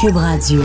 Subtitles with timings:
[0.00, 0.62] Cube Radio.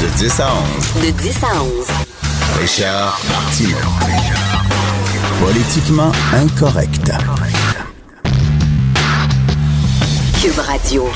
[0.00, 1.02] De 10 à 11.
[1.02, 1.86] De 10 à 11.
[2.60, 3.76] Richard Martineau.
[5.40, 7.10] Politiquement incorrect.
[10.40, 11.08] Cube Radio.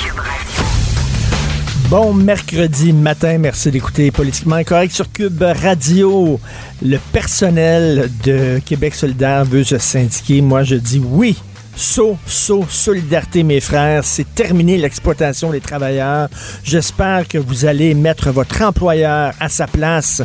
[1.89, 6.41] Bon mercredi matin, merci d'écouter Politiquement Incorrect sur Cube Radio.
[6.83, 10.43] Le personnel de Québec solidaire veut se syndiquer.
[10.43, 11.37] Moi, je dis oui.
[11.81, 14.03] Saut, saut, solidarité, mes frères.
[14.03, 16.29] C'est terminé l'exploitation des travailleurs.
[16.65, 20.21] J'espère que vous allez mettre votre employeur à sa place.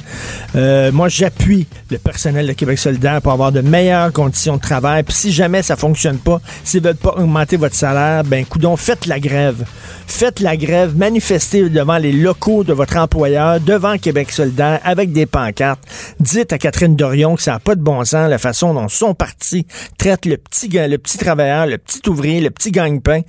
[0.56, 5.04] Euh, moi, j'appuie le personnel de Québec solidaire pour avoir de meilleures conditions de travail.
[5.04, 9.06] Puis si jamais ça fonctionne pas, s'ils veulent pas augmenter votre salaire, ben, coudon, faites
[9.06, 9.64] la grève.
[10.08, 15.28] Faites la grève, manifestez devant les locaux de votre employeur, devant Québec solidaire, avec des
[15.28, 15.84] pancartes.
[16.20, 19.14] Dites à Catherine Dorion que ça n'a pas de bon sens la façon dont son
[19.14, 19.68] parti
[20.00, 23.22] traite le petit, le petit travailleur, le petit ouvrier, le petit gagne-pain.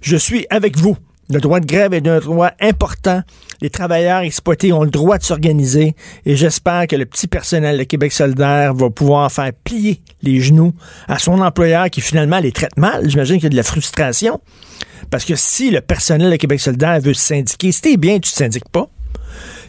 [0.00, 0.96] Je suis avec vous.
[1.28, 3.22] Le droit de grève est un droit important.
[3.60, 7.82] Les travailleurs exploités ont le droit de s'organiser et j'espère que le petit personnel de
[7.82, 10.72] Québec solidaire va pouvoir faire plier les genoux
[11.08, 13.08] à son employeur qui finalement les traite mal.
[13.10, 14.40] J'imagine qu'il y a de la frustration.
[15.10, 18.36] Parce que si le personnel de Québec solidaire veut se syndiquer, si bien, tu te
[18.36, 18.88] syndiques pas.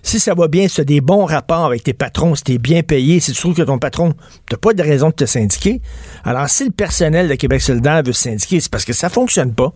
[0.03, 2.53] Si ça va bien, si tu as des bons rapports avec tes patrons, si tu
[2.53, 4.14] es bien payé, si tu trouves que ton patron
[4.52, 5.81] n'a pas de raison de te syndiquer,
[6.23, 9.54] alors si le personnel de Québec solidaire veut se syndiquer, c'est parce que ça fonctionne
[9.54, 9.73] pas.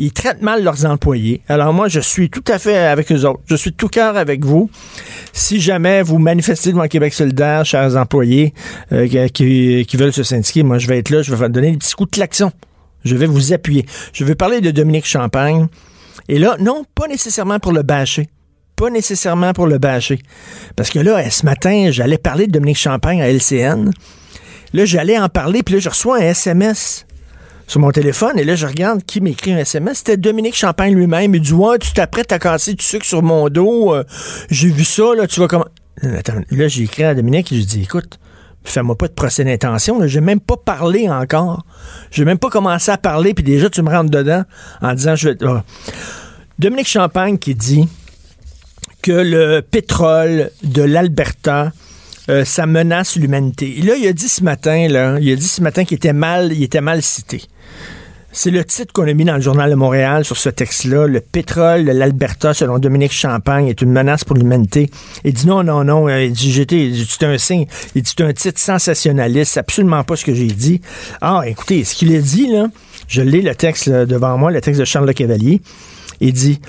[0.00, 1.42] Ils traitent mal leurs employés.
[1.48, 3.40] Alors moi, je suis tout à fait avec eux autres.
[3.46, 4.70] Je suis tout cœur avec vous.
[5.32, 8.54] Si jamais vous manifestez devant Québec solidaire, chers employés
[8.92, 11.72] euh, qui, qui veulent se syndiquer, moi, je vais être là, je vais vous donner
[11.72, 12.52] des petits coups de klaxon.
[13.04, 13.86] Je vais vous appuyer.
[14.12, 15.66] Je vais parler de Dominique Champagne.
[16.28, 18.28] Et là, non, pas nécessairement pour le bâcher.
[18.78, 20.20] Pas nécessairement pour le bâcher.
[20.76, 23.90] Parce que là, ce matin, j'allais parler de Dominique Champagne à LCN.
[24.72, 27.04] Là, j'allais en parler, puis là, je reçois un SMS
[27.66, 29.98] sur mon téléphone, et là, je regarde qui m'écrit un SMS.
[29.98, 31.34] C'était Dominique Champagne lui-même.
[31.34, 33.94] Il dit Ouais, tu t'apprêtes à casser du sucre sur mon dos.
[33.94, 34.04] Euh,
[34.48, 35.66] J'ai vu ça, là, tu vas comment.
[36.00, 38.20] Attends, là, j'ai écrit à Dominique et je dis Écoute,
[38.62, 40.06] fais-moi pas de procès d'intention.
[40.06, 41.64] J'ai même pas parlé encore.
[42.12, 44.44] J'ai même pas commencé à parler, puis déjà, tu me rentres dedans
[44.80, 45.36] en disant Je vais.
[45.44, 45.64] Ah.
[46.60, 47.88] Dominique Champagne qui dit
[49.02, 51.72] que le pétrole de l'Alberta,
[52.30, 53.80] euh, ça menace l'humanité.
[53.82, 56.52] Là, il a dit ce matin, là, il a dit ce matin qu'il était mal,
[56.52, 57.42] il était mal cité.
[58.30, 61.06] C'est le titre qu'on a mis dans le Journal de Montréal sur ce texte-là.
[61.06, 64.90] Le pétrole de l'Alberta, selon Dominique Champagne, est une menace pour l'humanité.
[65.24, 66.08] Il dit non, non, non.
[66.10, 67.66] Il dit, j'étais, il dit, c'est un signe.
[67.94, 69.54] Il dit, c'est un titre sensationnaliste.
[69.54, 70.82] C'est absolument pas ce que j'ai dit.
[71.22, 72.66] Ah, écoutez, ce qu'il a dit, là,
[73.08, 75.62] je lis le texte devant moi, le texte de Charles Le Cavalier.
[76.20, 76.60] Il dit,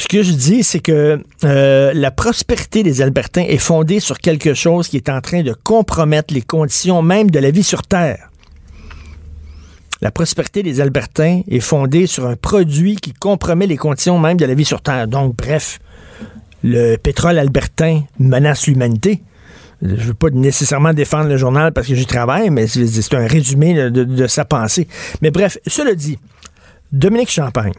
[0.00, 4.54] ce que je dis, c'est que euh, la prospérité des Albertains est fondée sur quelque
[4.54, 8.30] chose qui est en train de compromettre les conditions même de la vie sur Terre.
[10.00, 14.46] La prospérité des Albertains est fondée sur un produit qui compromet les conditions même de
[14.46, 15.06] la vie sur Terre.
[15.06, 15.78] Donc, bref,
[16.64, 19.22] le pétrole albertain menace l'humanité.
[19.82, 23.26] Je ne veux pas nécessairement défendre le journal parce que j'y travaille, mais c'est un
[23.26, 24.88] résumé de, de- de sa pensée.
[25.22, 26.18] Mais bref, cela dit,
[26.92, 27.72] Dominique Champagne,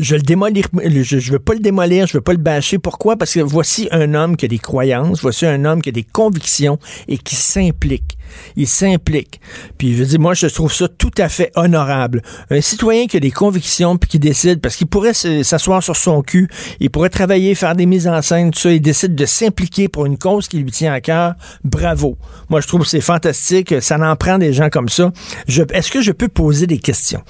[0.00, 2.78] je le démolir, veux pas le démolir, je veux pas le bâcher.
[2.78, 3.16] Pourquoi?
[3.16, 6.04] Parce que voici un homme qui a des croyances, voici un homme qui a des
[6.04, 8.16] convictions et qui s'implique.
[8.56, 9.40] Il s'implique.
[9.78, 12.22] Puis je dire, moi, je trouve ça tout à fait honorable.
[12.50, 15.96] Un citoyen qui a des convictions puis qui décide, parce qu'il pourrait se- s'asseoir sur
[15.96, 16.48] son cul,
[16.80, 20.06] il pourrait travailler, faire des mises en scène, tout ça, il décide de s'impliquer pour
[20.06, 21.34] une cause qui lui tient à cœur.
[21.64, 22.16] Bravo.
[22.48, 23.80] Moi, je trouve que c'est fantastique.
[23.80, 25.12] Ça n'en prend des gens comme ça.
[25.48, 27.22] Est-ce que je peux poser des questions?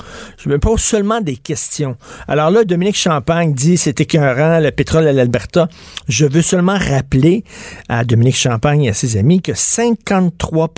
[0.43, 1.97] Je me pose seulement des questions.
[2.29, 5.69] Alors là, Dominique Champagne dit c'est écœurant, le pétrole à l'Alberta.
[6.09, 7.45] Je veux seulement rappeler
[7.89, 10.69] à Dominique Champagne et à ses amis que 53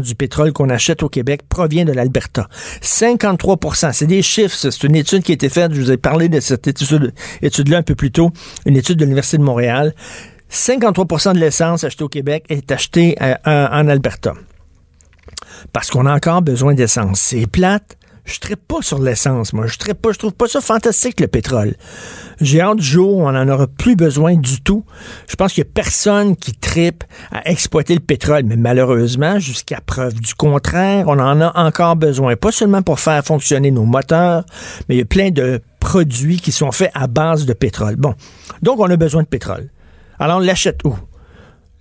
[0.00, 2.48] du pétrole qu'on achète au Québec provient de l'Alberta.
[2.82, 4.54] 53% c'est des chiffres.
[4.56, 5.72] C'est une étude qui a été faite.
[5.74, 7.12] Je vous ai parlé de cette étude-
[7.42, 8.30] étude-là un peu plus tôt,
[8.66, 9.94] une étude de l'Université de Montréal.
[10.50, 14.34] 53% de l'essence achetée au Québec est achetée euh, en Alberta
[15.72, 17.20] parce qu'on a encore besoin d'essence.
[17.20, 17.96] C'est plate,
[18.30, 19.66] je trippe pas sur l'essence, moi.
[19.66, 21.74] Je trippe pas, je trouve pas ça fantastique, le pétrole.
[22.40, 24.84] J'ai hâte du jour on en aura plus besoin du tout.
[25.28, 29.80] Je pense qu'il y a personne qui trippe à exploiter le pétrole, mais malheureusement, jusqu'à
[29.80, 32.36] preuve du contraire, on en a encore besoin.
[32.36, 34.44] Pas seulement pour faire fonctionner nos moteurs,
[34.88, 37.96] mais il y a plein de produits qui sont faits à base de pétrole.
[37.96, 38.14] Bon.
[38.62, 39.70] Donc, on a besoin de pétrole.
[40.18, 40.94] Alors, on l'achète où?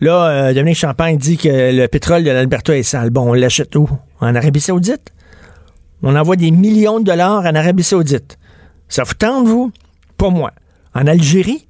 [0.02, 3.10] Là, euh, Dominique Champagne dit que le pétrole de l'Alberta est sale.
[3.10, 3.90] Bon, on l'achète où?
[4.22, 5.12] En Arabie Saoudite?
[6.02, 8.38] On envoie des millions de dollars en Arabie Saoudite.
[8.88, 9.72] Ça vous tente, vous?
[10.18, 10.52] Pas moi.
[10.94, 11.68] En Algérie?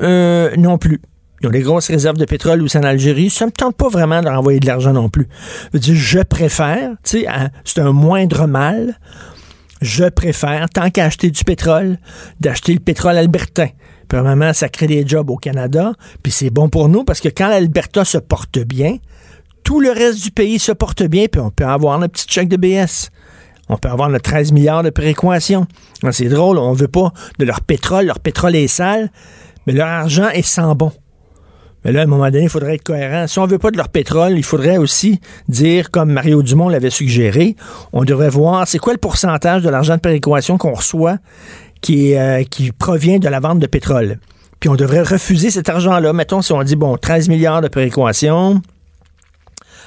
[0.00, 1.00] Euh, non plus.
[1.40, 3.28] Ils ont des grosses réserves de pétrole aussi en Algérie.
[3.28, 5.28] Ça me tente pas vraiment de leur envoyer de l'argent non plus.
[5.74, 8.98] Je préfère, tu sais, hein, c'est un moindre mal.
[9.80, 11.98] Je préfère, tant qu'à acheter du pétrole,
[12.38, 13.68] d'acheter le pétrole albertain.
[14.06, 15.92] Premièrement, ça crée des jobs au Canada,
[16.22, 18.98] puis c'est bon pour nous parce que quand l'Alberta se porte bien,
[19.64, 22.48] tout le reste du pays se porte bien, puis on peut avoir notre petit chèque
[22.48, 23.10] de BS.
[23.72, 25.66] On peut avoir notre 13 milliards de prééquation.
[26.10, 28.04] C'est drôle, on veut pas de leur pétrole.
[28.04, 29.10] Leur pétrole est sale,
[29.66, 30.92] mais leur argent est sans bon.
[31.82, 33.26] Mais là, à un moment donné, il faudrait être cohérent.
[33.26, 36.90] Si on veut pas de leur pétrole, il faudrait aussi dire, comme Mario Dumont l'avait
[36.90, 37.56] suggéré,
[37.94, 41.16] on devrait voir c'est quoi le pourcentage de l'argent de péréquation qu'on reçoit
[41.80, 44.18] qui, euh, qui provient de la vente de pétrole.
[44.60, 46.12] Puis on devrait refuser cet argent-là.
[46.12, 48.60] Mettons, si on dit, bon, 13 milliards de péréquation,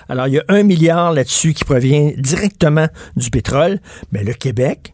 [0.09, 3.79] alors, il y a un milliard là-dessus qui provient directement du pétrole.
[4.11, 4.93] Mais le Québec,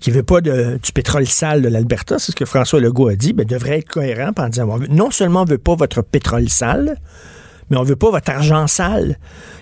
[0.00, 3.16] qui ne veut pas du pétrole sale de l'Alberta, c'est ce que François Legault a
[3.16, 6.48] dit, ben, devrait être cohérent en disant non seulement on ne veut pas votre pétrole
[6.48, 6.96] sale,
[7.70, 9.18] mais on ne veut pas votre argent sale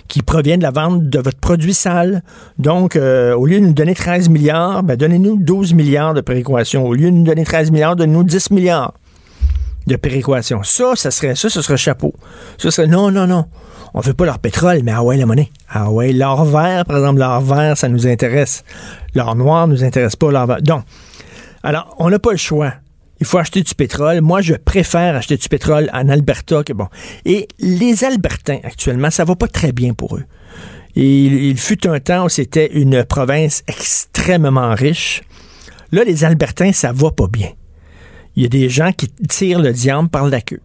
[0.09, 2.23] qui provient de la vente de votre produit sale.
[2.59, 6.87] Donc, euh, au lieu de nous donner 13 milliards, ben, donnez-nous 12 milliards de péréquation.
[6.87, 8.95] Au lieu de nous donner 13 milliards, donnez-nous 10 milliards
[9.87, 10.63] de péréquation.
[10.63, 12.13] Ça, ça serait ça, ce serait chapeau.
[12.59, 13.47] Ça serait non, non, non.
[13.99, 15.51] On veut pas leur pétrole, mais ah ouais, la monnaie.
[15.71, 18.63] Ah ouais, l'or vert, par exemple, l'or vert, ça nous intéresse.
[19.15, 20.61] L'or noir nous intéresse pas, l'or vert.
[20.61, 20.85] Donc,
[21.63, 22.75] alors, on n'a pas le choix.
[23.21, 24.21] Il faut acheter du pétrole.
[24.21, 26.89] Moi, je préfère acheter du pétrole en Alberta que bon.
[27.25, 30.25] Et les Albertains, actuellement, ça va pas très bien pour eux.
[30.95, 35.23] Il, fut un temps où c'était une province extrêmement riche.
[35.91, 37.49] Là, les Albertains, ça va pas bien.
[38.35, 40.61] Il y a des gens qui tirent le diable par la queue.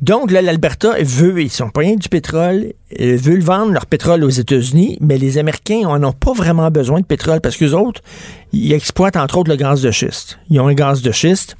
[0.00, 4.22] Donc, là, l'Alberta veut, ils sont pas rien du pétrole, ils veulent vendre leur pétrole
[4.22, 8.00] aux États-Unis, mais les Américains en ont pas vraiment besoin de pétrole parce qu'eux autres,
[8.52, 10.38] ils exploitent entre autres le gaz de schiste.
[10.50, 11.56] Ils ont un gaz de schiste.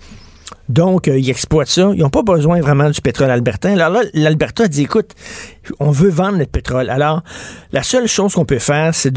[0.68, 1.90] Donc, euh, ils exploitent ça.
[1.94, 3.72] Ils n'ont pas besoin vraiment du pétrole albertain.
[3.72, 5.14] Alors là, l'Alberta dit, écoute,
[5.80, 6.90] on veut vendre notre pétrole.
[6.90, 7.22] Alors,
[7.72, 9.12] la seule chose qu'on peut faire, c'est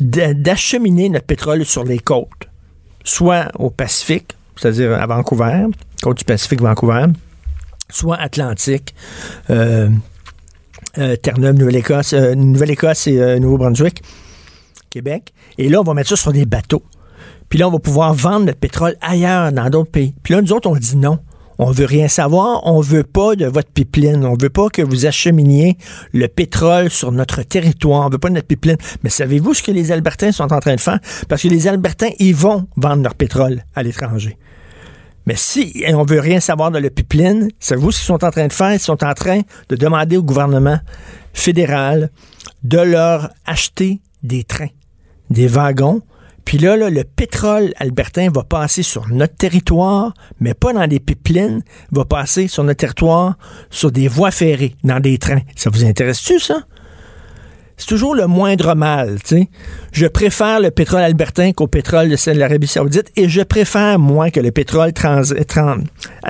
[0.00, 2.48] d'acheminer notre pétrole sur les côtes,
[3.02, 5.66] soit au Pacifique, c'est-à-dire à Vancouver,
[6.02, 7.06] côte du Pacifique, Vancouver,
[7.92, 8.94] soit Atlantique,
[9.50, 9.88] euh,
[10.98, 14.02] euh, Terre-Neuve, Nouvelle-Écosse, euh, Nouvelle-Écosse et Nouveau-Brunswick,
[14.90, 15.32] Québec.
[15.58, 16.82] Et là, on va mettre ça sur des bateaux.
[17.48, 20.14] Puis là, on va pouvoir vendre notre pétrole ailleurs, dans d'autres pays.
[20.22, 21.18] Puis là, nous autres, on dit non.
[21.58, 22.66] On veut rien savoir.
[22.66, 24.24] On veut pas de votre pipeline.
[24.24, 25.76] On veut pas que vous acheminiez
[26.12, 28.06] le pétrole sur notre territoire.
[28.06, 28.78] On veut pas de notre pipeline.
[29.02, 30.98] Mais savez-vous ce que les Albertains sont en train de faire?
[31.28, 34.38] Parce que les Albertains, ils vont vendre leur pétrole à l'étranger.
[35.26, 38.46] Mais si on veut rien savoir de le pipeline, savez-vous ce qu'ils sont en train
[38.46, 38.72] de faire?
[38.72, 40.78] Ils sont en train de demander au gouvernement
[41.32, 42.10] fédéral
[42.64, 44.70] de leur acheter des trains,
[45.30, 46.02] des wagons.
[46.44, 51.62] Puis là, le pétrole albertain va passer sur notre territoire, mais pas dans des pipelines,
[51.92, 53.38] va passer sur notre territoire,
[53.70, 55.42] sur des voies ferrées, dans des trains.
[55.54, 56.64] Ça vous intéresse-tu, ça?
[57.82, 59.18] C'est toujours le moindre mal.
[59.24, 59.48] sais.
[59.90, 64.38] Je préfère le pétrole albertain qu'au pétrole de l'Arabie saoudite et je préfère, moins que
[64.38, 65.78] le pétrole trans, trans,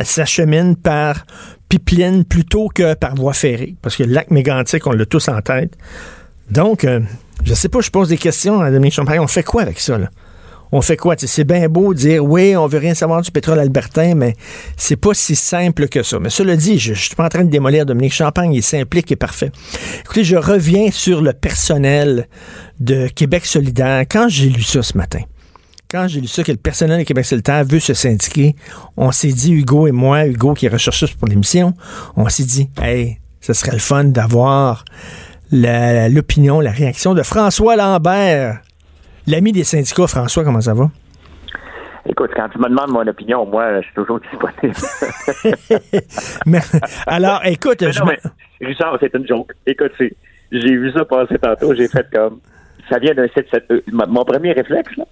[0.03, 1.27] s'achemine par
[1.69, 3.77] pipeline plutôt que par voie ferrée.
[3.83, 5.77] Parce que le lac mégantique, on l'a tous en tête.
[6.51, 7.01] Donc, euh,
[7.45, 9.21] je sais pas, je pose des questions à Dominique Champagne.
[9.21, 9.99] On fait quoi avec ça?
[9.99, 10.09] Là?
[10.73, 11.15] On fait quoi?
[11.19, 14.35] C'est bien beau dire oui, on veut rien savoir du pétrole albertain, mais
[14.77, 16.19] c'est pas si simple que ça.
[16.19, 19.13] Mais cela dit, je, ne suis pas en train de démolir Dominique Champagne, il s'implique
[19.13, 19.53] et parfait.
[20.01, 22.27] Écoutez, je reviens sur le personnel
[22.81, 24.05] de Québec solidaire.
[24.11, 25.21] Quand j'ai lu ça ce matin,
[25.91, 28.57] quand j'ai lu ça, que le personnel de Québec solidaire veut se syndiquer,
[28.97, 31.75] on s'est dit, Hugo et moi, Hugo qui est recherchiste pour l'émission,
[32.17, 34.87] on s'est dit, hey, ce serait le fun d'avoir
[35.51, 38.63] l'opinion, la réaction de François Lambert,
[39.27, 40.91] L'ami des syndicats, François, comment ça va?
[42.07, 44.75] Écoute, quand tu me demandes mon opinion, moi, je suis toujours disponible.
[47.07, 48.19] alors, écoute, je mais,
[48.61, 49.53] Richard, c'est une joke.
[49.67, 52.41] Écoute, j'ai vu ça passer tantôt, j'ai fait comme
[52.89, 55.05] ça vient d'un site euh, mon premier réflexe, là,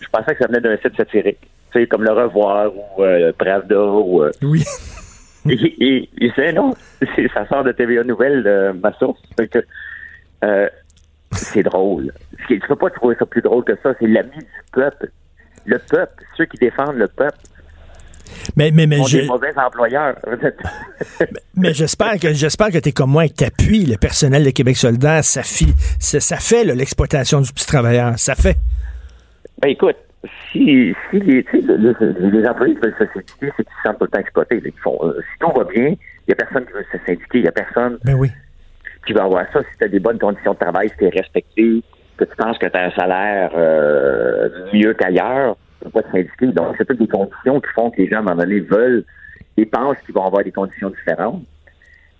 [0.00, 1.40] je pensais que ça venait d'un site satirique.
[1.72, 4.22] Tu sais, comme Le Revoir ou euh, Pravda ou.
[4.22, 4.64] Euh, oui.
[5.50, 6.74] et, et, non,
[7.34, 9.20] ça sort de TVA Nouvelles, ma source.
[9.36, 9.64] que,
[11.38, 12.12] c'est drôle.
[12.46, 13.94] tu peux pas trouver ça plus drôle que ça.
[14.00, 15.10] C'est l'ami du peuple.
[15.66, 17.36] Le peuple, ceux qui défendent le peuple,
[18.56, 20.16] Mais, mais, mais, je- mauvais employeurs.
[21.54, 24.44] mais j'espère que j'espère que tu es comme moi et que tu appuies le personnel
[24.44, 25.24] de Québec solidaire.
[25.24, 28.18] Ça, fi- ça, ça fait l'exploitation du petit travailleur.
[28.18, 28.56] Ça fait.
[29.60, 29.96] Ben écoute,
[30.52, 33.82] si, si les, tu sais, le- le- les employés veulent se syndiquer, c'est qu'ils se
[33.84, 34.62] sentent tout le temps exploités.
[34.64, 37.38] Ils font, euh, si tout va bien, il n'y a personne qui veut se syndiquer,
[37.38, 38.30] il n'y a personne Ben oui.
[39.08, 41.08] Qui va avoir ça si tu as des bonnes conditions de travail, si tu es
[41.08, 41.82] respecté,
[42.18, 46.12] que tu penses que tu as un salaire euh, mieux qu'ailleurs, tu ne pas te
[46.12, 46.46] syndiquer.
[46.48, 49.04] Donc, c'est toutes des conditions qui font que les gens, à un moment donné, veulent
[49.56, 51.42] et pensent qu'ils vont avoir des conditions différentes.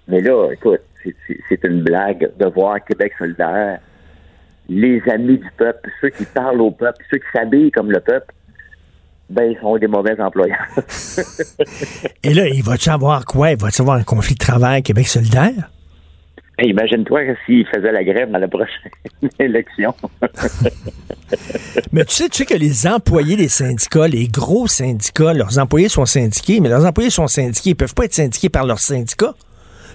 [0.08, 3.80] Mais là, écoute, c'est une blague de voir Québec solidaire,
[4.70, 8.32] les amis du peuple, ceux qui parlent au peuple, ceux qui s'habillent comme le peuple,
[9.28, 10.66] ben, ils sont des mauvais employeurs.
[12.22, 13.50] Et là, il va-tu avoir quoi?
[13.50, 15.70] Il va-tu avoir un conflit de travail Québec solidaire?
[16.60, 18.90] Imagine-toi s'ils faisaient la grève dans la prochaine
[19.38, 19.94] élection.
[21.92, 25.88] Mais tu sais, tu sais que les employés des syndicats, les gros syndicats, leurs employés
[25.88, 27.70] sont syndiqués, mais leurs employés sont syndiqués.
[27.70, 29.34] Ils peuvent pas être syndiqués par leur syndicat.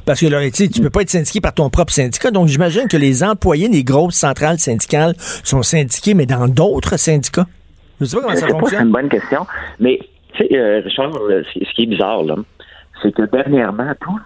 [0.06, 2.32] Parce que là, tu peux pas être syndiqué par ton propre syndicat.
[2.32, 7.48] Donc, j'imagine que les employés des grosses centrales syndicales sont syndiqués, mais dans d'autres syndicats.
[8.02, 9.46] Je sais pas comment ça c'est une bonne question.
[9.80, 10.00] Mais,
[10.34, 12.36] tu sais, euh, Richard, euh, ce qui est bizarre, là,
[13.04, 14.20] c'est que dernièrement, tous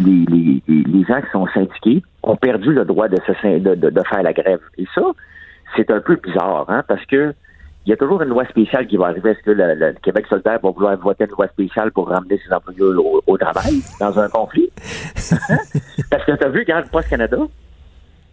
[0.00, 3.62] les, les, les, les gens qui sont syndiqués ont perdu le droit de, se, syn-
[3.62, 4.60] de, de, de faire la grève.
[4.78, 5.02] Et ça,
[5.76, 7.34] c'est un peu bizarre, hein, parce que
[7.84, 9.30] il y a toujours une loi spéciale qui va arriver.
[9.30, 12.52] Est-ce que le, le Québec solidaire va vouloir voter une loi spéciale pour ramener ses
[12.54, 14.70] employés au, au travail dans un conflit?
[15.48, 15.56] Hein?
[16.10, 17.38] Parce que tu as vu, quand Post Canada,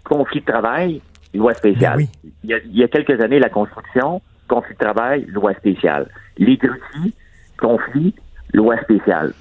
[0.04, 1.02] conflit de travail,
[1.34, 1.98] loi spéciale.
[1.98, 2.32] Ben oui.
[2.44, 6.08] il, y a, il y a quelques années, la construction, conflit de travail, loi spéciale.
[6.38, 6.60] Les
[7.58, 8.14] conflit,
[8.54, 9.34] loi spéciale.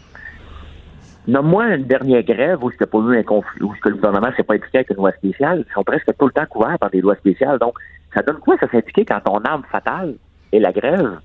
[1.28, 4.30] Nomme-moi une dernière grève où il n'y a pas eu un conflit, où le gouvernement
[4.36, 5.64] s'est pas impliqué avec une loi spéciale.
[5.68, 7.58] Ils sont presque tout le temps couverts par des lois spéciales.
[7.58, 7.74] Donc,
[8.14, 10.14] ça donne quoi, ça s'impliquer quand ton arme fatale
[10.52, 11.18] est la grève?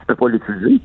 [0.00, 0.80] Tu peux pas l'utiliser.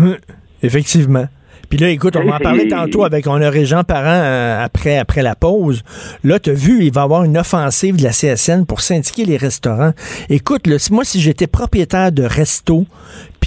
[0.00, 0.16] Hum,
[0.64, 1.26] Effectivement.
[1.68, 4.98] Puis là, écoute, on va en parler tantôt avec on a Régent Parent euh, après,
[4.98, 5.82] après la pause.
[6.22, 9.24] Là, tu as vu, il va y avoir une offensive de la CSN pour syndiquer
[9.24, 9.92] les restaurants.
[10.28, 12.86] Écoute, là, moi, si j'étais propriétaire de resto,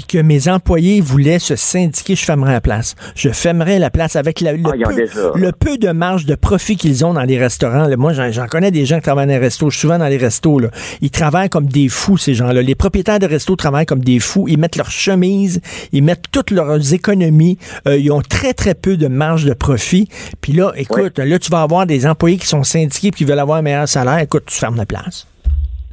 [0.08, 2.96] que mes employés voulaient se syndiquer, je fermerais la place.
[3.16, 5.32] Je fermerais la place avec la- le, Ah, peu, déjà.
[5.36, 7.88] le peu de marge de profit qu'ils ont dans les restaurants.
[7.98, 9.70] moi, j'en connais des gens qui travaillent dans les restos.
[9.70, 10.60] Je suis souvent dans les restos.
[10.60, 10.70] Là.
[11.02, 12.62] Ils travaillent comme des fous, ces gens-là.
[12.62, 14.46] Les propriétaires de restos travaillent comme des fous.
[14.48, 15.62] Ils mettent leurs chemises,
[15.92, 17.58] ils mettent toutes leurs économies.
[17.88, 20.08] Euh, ils ont très, très peu de marge de profit.
[20.42, 23.40] Puis là, écoute, là, tu vas avoir des employés qui sont syndiqués et qui veulent
[23.40, 24.20] avoir un meilleur salaire.
[24.20, 25.28] Écoute, tu fermes la place.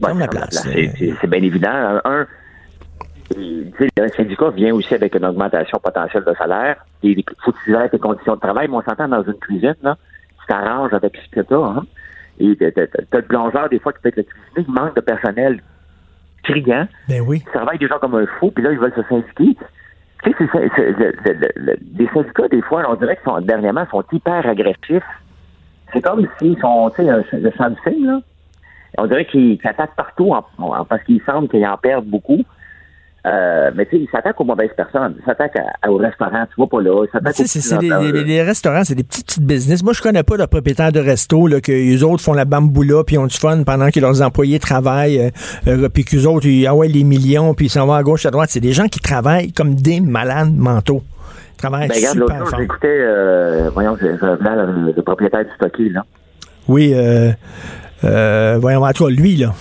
[0.00, 0.60] Ouais, Ferme la ferme place.
[0.62, 1.68] C'est c'est- c'est bien évident.
[2.04, 2.26] Un,
[3.36, 6.76] le syndicat vient aussi avec une augmentation potentielle de salaire.
[7.02, 9.96] Il faut que tes conditions de travail, mais on s'entend dans une cuisine, là,
[10.40, 11.58] tu t'arranges avec ce que tu as.
[11.58, 11.84] Hein?
[12.38, 15.62] Et t'as le plongeur, des fois, qui peut être le cuisinier, il manque de personnel
[16.42, 16.86] criant.
[17.08, 17.42] Ben oui.
[17.46, 19.56] Ils travaillent des gens comme un fou, puis là, ils veulent se syndiquer.
[20.22, 23.18] Tu sais, c'est- c'est- c'est- le- le- le- le- les syndicats, des fois, on dirait
[23.24, 25.02] sont, dernièrement, sont hyper agressifs.
[25.92, 28.20] C'est comme s'ils sont, tu sais, le, le champ du film, là.
[28.98, 32.42] On dirait qu'ils s'attaquent partout en- en- parce qu'ils semblent qu'ils en perdent beaucoup.
[33.26, 35.14] Euh, mais tu sais, ils s'attaquent aux mauvaises personnes.
[35.18, 37.04] Ils s'attaquent à- au restaurant, tu vas pas là.
[37.04, 37.78] Ils s'attaquent aux c'est-
[38.12, 39.82] des, des restaurants, c'est des petits, petits business.
[39.82, 43.02] Moi, je connais pas de propriétaires de resto, là, que les autres font la bamboula
[43.06, 45.30] puis ont du fun pendant que leurs employés travaillent, euh,
[45.68, 48.26] euh, puis qu'eux autres, ils, ah ouais, les millions, puis ils s'en vont à gauche,
[48.26, 48.50] à droite.
[48.50, 51.02] C'est des gens qui travaillent comme des malades mentaux.
[51.54, 55.88] Ils travaillent Ben, regarde, l'autre jour, j'écoutais, euh, voyons, je, le, le propriétaire du stocké,
[55.88, 56.02] là.
[56.68, 57.30] Oui, euh,
[58.04, 59.54] euh, voyons, en tout cas, lui, là.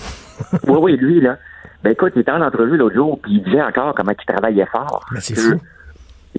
[0.66, 1.38] oui, oui, lui, là.
[1.84, 4.66] Ben écoute, il était en entrevue l'autre jour, puis il disait encore comment il travaillait
[4.66, 5.04] fort.
[5.12, 5.60] Mais c'est fou.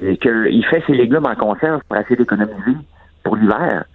[0.02, 2.76] et qu'il fait ses légumes en conserve pour essayer d'économiser
[3.24, 3.86] pour l'hiver.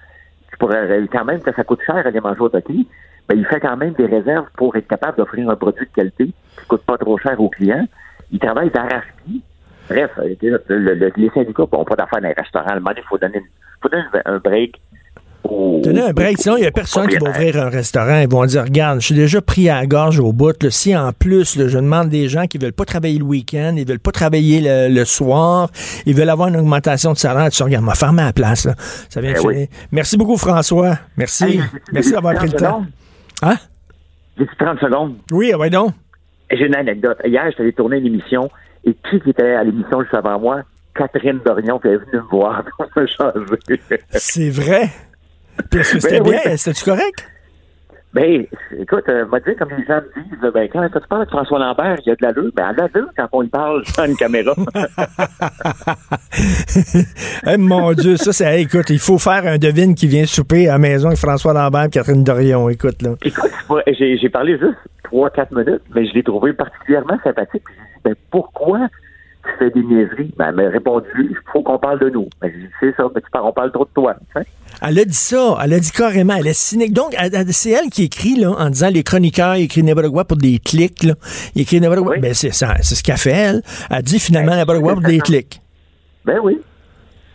[0.59, 2.87] Pour, euh, quand même que ça coûte cher à les manger au toqué,
[3.29, 6.27] ben, il fait quand même des réserves pour être capable d'offrir un produit de qualité
[6.27, 7.87] qui coûte pas trop cher aux clients.
[8.31, 9.41] Il travaille d'arrache-pied.
[9.89, 10.35] Bref, euh,
[10.69, 12.75] le- le- les syndicats n'ont pas d'affaires dans les restaurants.
[12.75, 13.43] Moment donné, il faut donner,
[13.83, 14.81] faut donner un break
[15.83, 18.19] Tenez un break, sinon il n'y a personne qui va ouvrir un restaurant.
[18.21, 20.63] Ils vont dire, regarde, je suis déjà pris à la gorge au bout.
[20.63, 23.75] Là, si en plus, là, je demande des gens qui veulent pas travailler le week-end,
[23.77, 25.71] ils veulent pas travailler le, le soir,
[26.07, 28.67] ils veulent avoir une augmentation de salaire, tu dis, regarde, m'a fermé à la place.
[28.67, 28.75] là.
[29.09, 29.55] Ça vient de Eh oui.
[29.55, 29.69] finir.
[29.93, 30.99] Merci beaucoup, François.
[31.17, 31.45] Merci.
[31.45, 31.61] Hey,
[31.93, 32.87] Merci j'ai- d'avoir pris le 30 temps.
[33.43, 33.57] Hein?
[34.39, 35.15] J'ai-tu 30 secondes?
[35.31, 35.93] Oui, ah ouais donc.
[36.53, 37.19] J'ai une anecdote.
[37.25, 38.51] Hier, j'étais allé tourner une émission
[38.85, 40.63] et qui qui était à l'émission juste avant moi?
[40.95, 43.81] Catherine Dorion qui est venue me voir pour me changer.
[44.11, 44.91] C'est vrai?
[45.73, 46.37] Est-ce que c'était Ben oui.
[46.45, 46.57] bien?
[46.57, 47.27] C'était-tu correct?
[48.13, 48.45] Ben,
[48.77, 51.31] écoute, euh, m'a dit, comme les gens me disent, là, ben, quand tu parles de
[51.31, 52.51] François Lambert, il y a de l'allure.
[52.57, 54.55] Ben, à l'allure, quand on lui parle dans une caméra.
[57.47, 58.63] Eh, mon Dieu, ça, c'est.
[58.63, 61.85] écoute, il faut faire un devine qui vient souper à la maison avec François Lambert
[61.85, 62.69] et Catherine Dorion.
[62.69, 63.15] Écoute, là.
[63.25, 63.51] écoute,
[63.89, 67.63] j'ai parlé juste trois, quatre minutes, mais je l'ai trouvé particulièrement sympathique.
[68.05, 68.89] Ben, pourquoi
[69.53, 70.33] tu fais des niaiseries?
[70.37, 72.29] Ben, elle m'a répondu, il faut qu'on parle de nous.
[72.41, 74.15] Ben, j'ai dit, c'est ça, mais tu parles, on parle trop de toi.
[74.83, 75.57] Elle a dit ça.
[75.63, 76.35] Elle a dit carrément.
[76.37, 76.93] Elle est cynique.
[76.93, 77.15] Donc,
[77.51, 81.03] c'est elle qui écrit, là, en disant les chroniqueurs, écrivent n'importe quoi pour des clics,
[81.03, 81.15] là.
[81.55, 82.15] Ils écrivent n'importe quoi.
[82.15, 82.21] Oui.
[82.21, 82.75] Ben, c'est ça.
[82.83, 83.63] C'est ce qu'elle fait, elle.
[83.91, 85.61] Elle dit finalement n'importe quoi pour des clics.
[86.25, 86.59] Ben oui.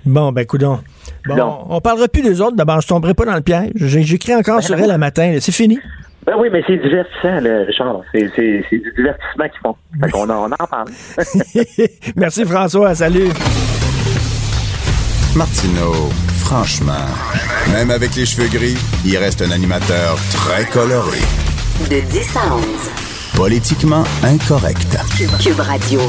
[0.05, 0.79] Bon, ben, coudon.
[1.27, 1.65] Bon, Non.
[1.69, 2.55] on parlera plus des autres.
[2.55, 3.71] D'abord, je tomberai pas dans le piège.
[3.75, 5.37] J'écris encore sur elle le matin.
[5.39, 5.79] C'est fini.
[6.25, 8.01] Ben oui, mais c'est divertissant, là, Richard.
[8.11, 9.75] C'est c'est- c'est du divertissement qu'ils font.
[10.03, 10.87] Fait qu'on en, on en parle.
[12.15, 12.95] Merci, François.
[12.95, 13.29] Salut.
[15.35, 17.05] Martineau, franchement,
[17.73, 21.19] même avec les cheveux gris, il reste un animateur très coloré.
[21.89, 22.63] De 10 à 11.
[23.35, 24.97] Politiquement incorrect.
[25.43, 25.99] Cube Radio.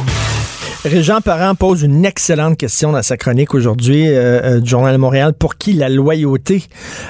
[0.86, 4.98] Régent Parent pose une excellente question dans sa chronique aujourd'hui euh, euh, du Journal de
[4.98, 5.32] Montréal.
[5.32, 6.62] Pour qui la loyauté?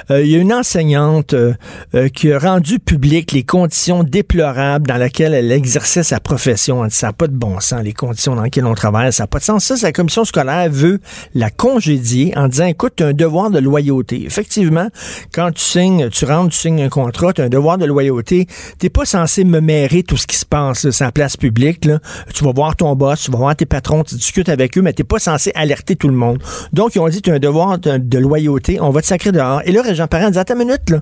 [0.09, 1.53] Euh, il y a une enseignante euh,
[1.93, 6.83] euh, qui a rendu public les conditions déplorables dans lesquelles elle exerçait sa profession.
[6.83, 9.13] Elle dit, ça n'a pas de bon sens, les conditions dans lesquelles on travaille.
[9.13, 9.63] Ça n'a pas de sens.
[9.63, 10.99] Ça, sa commission scolaire veut
[11.35, 14.25] la congédier en disant, écoute, tu as un devoir de loyauté.
[14.25, 14.87] Effectivement,
[15.31, 18.47] quand tu signes, tu rentres, tu signes un contrat, tu as un devoir de loyauté.
[18.79, 19.61] T'es pas censé me
[20.01, 21.85] tout ce qui se passe là, sur la place publique.
[21.85, 21.99] Là.
[22.33, 24.93] Tu vas voir ton boss, tu vas voir tes patrons, tu discutes avec eux, mais
[24.93, 26.41] t'es pas censé alerter tout le monde.
[26.73, 29.31] Donc, ils ont dit, tu as un devoir de, de loyauté, on va te sacrer
[29.31, 29.61] dehors.
[29.65, 31.01] Et là, Régent Parent dit, attends une minute, là.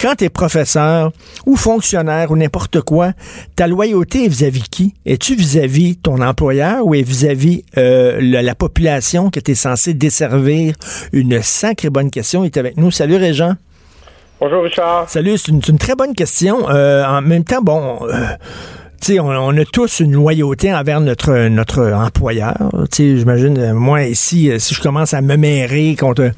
[0.00, 1.12] Quand t'es professeur
[1.46, 3.12] ou fonctionnaire ou n'importe quoi,
[3.56, 4.94] ta loyauté est vis-à-vis qui?
[5.06, 10.74] Es-tu vis-à-vis ton employeur ou est vis-à-vis euh, la population que tu es censé desservir?
[11.12, 12.44] Une sacrée bonne question.
[12.44, 12.90] Il est avec nous.
[12.90, 13.54] Salut, Régent.
[14.40, 15.08] Bonjour Richard.
[15.08, 16.68] Salut, c'est une, c'est une très bonne question.
[16.68, 18.26] Euh, en même temps, bon, euh,
[19.02, 22.54] tu sais, on, on a tous une loyauté envers notre notre employeur.
[22.96, 26.30] J'imagine, euh, moi ici, euh, si je commence à me mérer contre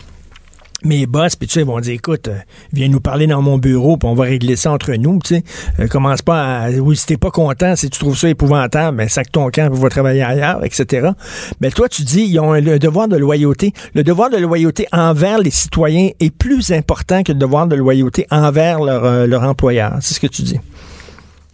[0.83, 2.38] mes boss, puis tu sais, ils vont dire, écoute, euh,
[2.73, 5.42] viens nous parler dans mon bureau, puis on va régler ça entre nous, tu
[5.90, 9.30] commence pas à, oui, si t'es pas content, si tu trouves ça épouvantable, ben sac
[9.30, 11.11] ton camp, va travailler ailleurs, etc.
[11.61, 13.75] Mais toi, tu dis, ils ont un, le devoir de loyauté.
[13.94, 18.26] Le devoir de loyauté envers les citoyens est plus important que le devoir de loyauté
[18.30, 19.99] envers leur, leur employeur.
[20.00, 20.61] C'est ce que tu dis.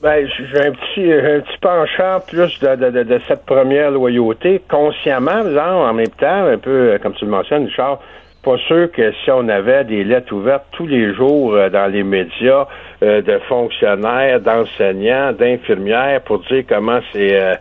[0.02, 3.90] Ben, j'ai un petit, j'ai un petit penchant plus de, de, de, de cette première
[3.90, 7.98] loyauté, consciemment, disons, en même temps, un peu, euh, comme tu le mentionnes, Richard,
[8.42, 12.02] pas sûr que si on avait des lettres ouvertes tous les jours euh, dans les
[12.02, 12.66] médias
[13.02, 17.54] euh, de fonctionnaires, d'enseignants, d'infirmières pour dire comment c'est euh,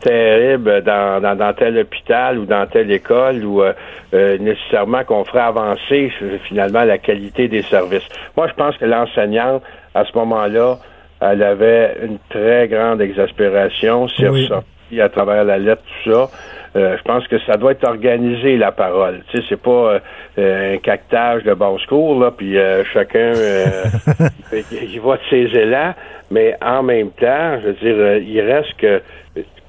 [0.00, 3.72] terrible dans, dans, dans tel hôpital ou dans telle école ou euh,
[4.14, 8.08] euh, nécessairement qu'on ferait avancer euh, finalement la qualité des services.
[8.36, 9.62] Moi, je pense que l'enseignante,
[9.94, 10.78] à ce moment-là,
[11.20, 14.08] elle avait une très grande exaspération.
[14.08, 14.44] C'est Oui.
[14.44, 16.28] ressorti à travers la lettre, tout ça.
[16.76, 19.22] Euh, je pense que ça doit être organisé, la parole.
[19.30, 19.98] Tu sais, c'est pas euh,
[20.38, 23.32] euh, un cactage de basse-cour, là, puis euh, chacun
[24.52, 25.94] il, va de ses élans,
[26.32, 29.00] mais en même temps, je veux dire, il reste que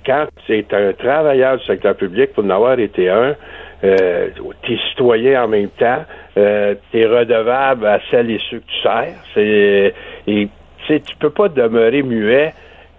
[0.05, 3.35] quand c'est un travailleur du secteur public, pour n'avoir été un,
[3.83, 4.29] euh,
[4.65, 6.05] t'es citoyen en même temps,
[6.37, 9.13] euh, t'es redevable à celles et ceux que tu sers.
[9.33, 9.93] C'est,
[10.27, 10.49] et
[10.87, 12.53] tu tu peux pas demeurer muet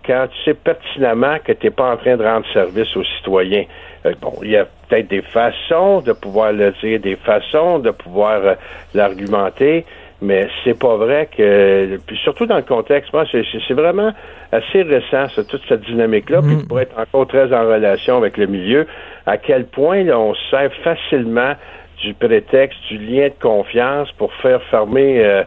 [0.06, 3.64] quand tu sais pertinemment que tu n'es pas en train de rendre service aux citoyens.
[4.06, 7.90] Euh, bon, il y a peut-être des façons de pouvoir le dire, des façons de
[7.90, 8.54] pouvoir euh,
[8.94, 9.84] l'argumenter,
[10.22, 14.12] mais c'est pas vrai que, puis surtout dans le contexte, moi, c'est, vraiment
[14.52, 18.46] assez récent, ça, toute cette dynamique-là, puis pour être encore très en relation avec le
[18.46, 18.86] milieu,
[19.26, 21.54] à quel point là, on se sert facilement
[22.02, 25.42] du prétexte, du lien de confiance pour faire fermer euh,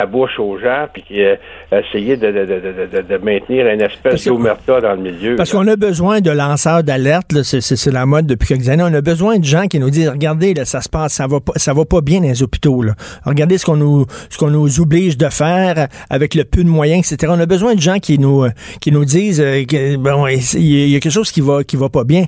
[0.00, 1.36] la bouche aux gens, puis euh,
[1.70, 5.36] essayer de, de, de, de, de- de maintenir une espèce d'omerta dans le milieu.
[5.36, 8.82] Parce qu'on a besoin de lanceurs d'alerte, c'est, la mode depuis quelques années.
[8.82, 11.40] On a besoin de gens qui nous disent, regardez, là, ça se passe, ça va
[11.40, 12.82] pas, ça va pas bien dans les hôpitaux.
[12.82, 12.94] Là.
[13.24, 17.12] Regardez ce qu'on nous, ce qu'on nous oblige de faire avec le peu de moyens,
[17.12, 17.32] etc.
[17.36, 18.46] On a besoin de gens qui nous,
[18.80, 21.88] qui nous disent, euh, que, bon, il y a quelque chose qui va, qui va
[21.88, 22.24] pas bien.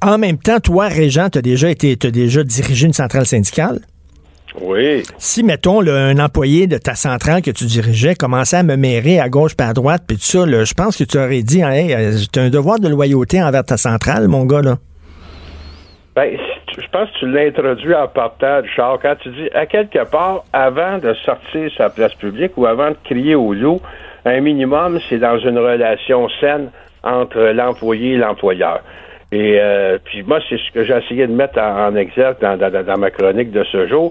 [0.00, 3.80] En même temps, toi, Régent, tu as déjà été, t'as déjà dirigé une centrale syndicale.
[4.60, 5.02] Oui.
[5.18, 9.20] Si, mettons, là, un employé de ta centrale que tu dirigeais commençait à me mérer
[9.20, 11.60] à gauche puis à droite, puis tout ça, là, je pense que tu aurais dit,
[11.60, 11.94] hey,
[12.32, 14.76] tu as un devoir de loyauté envers ta centrale, mon gars, là.
[16.14, 16.36] Ben,
[16.76, 20.44] je pense que tu l'as introduit en partant, Richard, quand tu dis, à quelque part,
[20.52, 23.80] avant de sortir sur la place publique ou avant de crier au loup,
[24.24, 26.70] un minimum, c'est dans une relation saine
[27.02, 28.80] entre l'employé et l'employeur.
[29.30, 32.98] Et euh, puis moi, c'est ce que j'ai essayé de mettre en, exergue dans, dans,
[32.98, 34.10] ma chronique de ce jour.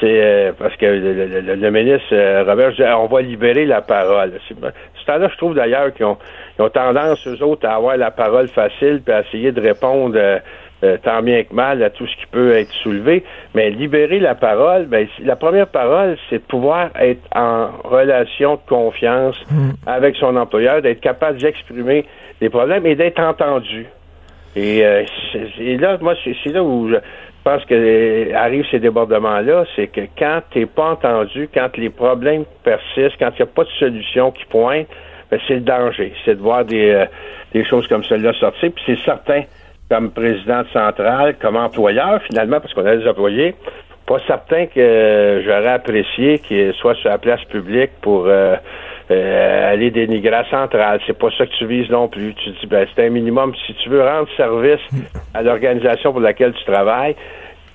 [0.00, 4.32] C'est euh, parce que le, ministre euh, Robert dit on va libérer la parole.
[4.48, 6.16] C'est là je trouve d'ailleurs qu'ils ont,
[6.58, 10.18] ont, tendance, eux autres, à avoir la parole facile puis à essayer de répondre
[11.02, 13.22] tant bien que mal à tout ce qui peut être soulevé.
[13.54, 18.60] Mais libérer la parole, ben, la première parole, c'est de pouvoir être en relation de
[18.66, 19.70] confiance mm.
[19.86, 22.06] avec son employeur, d'être capable d'exprimer
[22.40, 23.86] des problèmes et d'être entendu.
[24.56, 25.02] Et, euh,
[25.78, 26.96] là, moi, c'est là où je
[27.42, 32.44] pense que euh, arrivent ces débordements-là, c'est que quand t'es pas entendu, quand les problèmes
[32.62, 34.86] persistent, quand il n'y a pas de solution qui pointe,
[35.30, 36.12] ben, c'est le danger.
[36.24, 37.06] C'est de voir des, euh,
[37.52, 38.70] des choses comme celle-là sortir.
[38.72, 39.42] Puis c'est certain,
[39.90, 43.54] comme président de centrale, comme employeur, finalement, parce qu'on a des employés,
[44.06, 48.28] pas certain que j'aurais apprécié qu'il soit sur la place publique pour
[49.10, 51.00] euh, aller dénigrer la centrale.
[51.06, 52.34] C'est pas ça que tu vises non plus.
[52.34, 53.52] Tu dis, ben, c'est un minimum.
[53.66, 54.80] Si tu veux rendre service
[55.34, 57.14] à l'organisation pour laquelle tu travailles,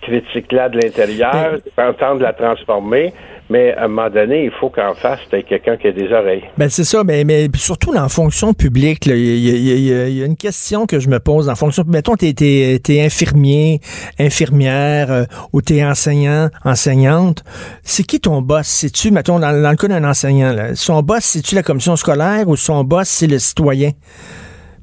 [0.01, 1.57] critique-la de l'intérieur,
[1.99, 3.13] tente de la transformer,
[3.49, 6.43] mais à un moment donné, il faut qu'en face, tu quelqu'un qui a des oreilles.
[6.57, 10.85] Ben c'est ça, mais, mais surtout dans la fonction publique, il y, a une question
[10.85, 11.49] que je me pose.
[11.49, 13.79] En fonction, mettons, tu es, infirmier,
[14.19, 17.43] infirmière, euh, ou tu es enseignant, enseignante.
[17.83, 18.67] C'est qui ton boss?
[18.67, 22.55] C'est-tu, mettons, dans, le cas d'un enseignant, là, son boss, c'est-tu la commission scolaire ou
[22.55, 23.91] son boss, c'est le citoyen?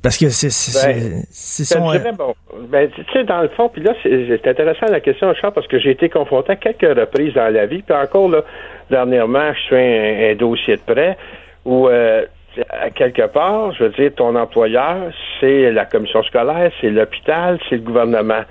[0.07, 2.13] Parce que c'est ben, son...
[2.13, 2.35] Bon,
[2.69, 5.81] ben, tu sais, dans le fond, puis là, c'est intéressant la question, Charles, parce que
[5.81, 8.45] j'ai été confronté à quelques reprises dans la vie, puis encore, là,
[8.89, 11.19] dernièrement, je fais un, dossier de prêt
[11.65, 12.25] où, euh,
[12.71, 17.75] à quelque part, je veux dire, ton employeur, c'est la commission scolaire, c'est l'hôpital, c'est
[17.75, 18.45] le gouvernement.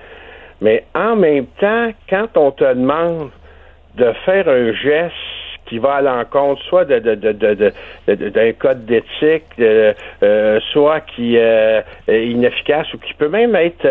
[0.59, 3.29] Mais en même temps, quand on te demande
[3.95, 5.13] de faire un geste
[5.65, 7.73] qui va à l'encontre soit de, de, de,
[8.29, 13.85] d'un code d'éthique, euh, soit qui euh, est inefficace ou qui peut même être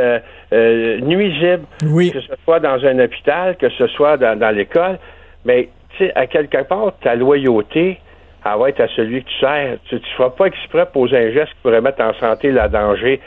[0.52, 4.98] euh, nuisible, que ce soit dans un hôpital, que ce soit dans, dans l'école.
[5.44, 7.98] Mais tu sais, à quelque part, ta loyauté,
[8.44, 9.78] elle va être à celui que tu sers.
[9.88, 13.20] Tu ne feras pas exprès poser un geste qui pourrait mettre en santé la danger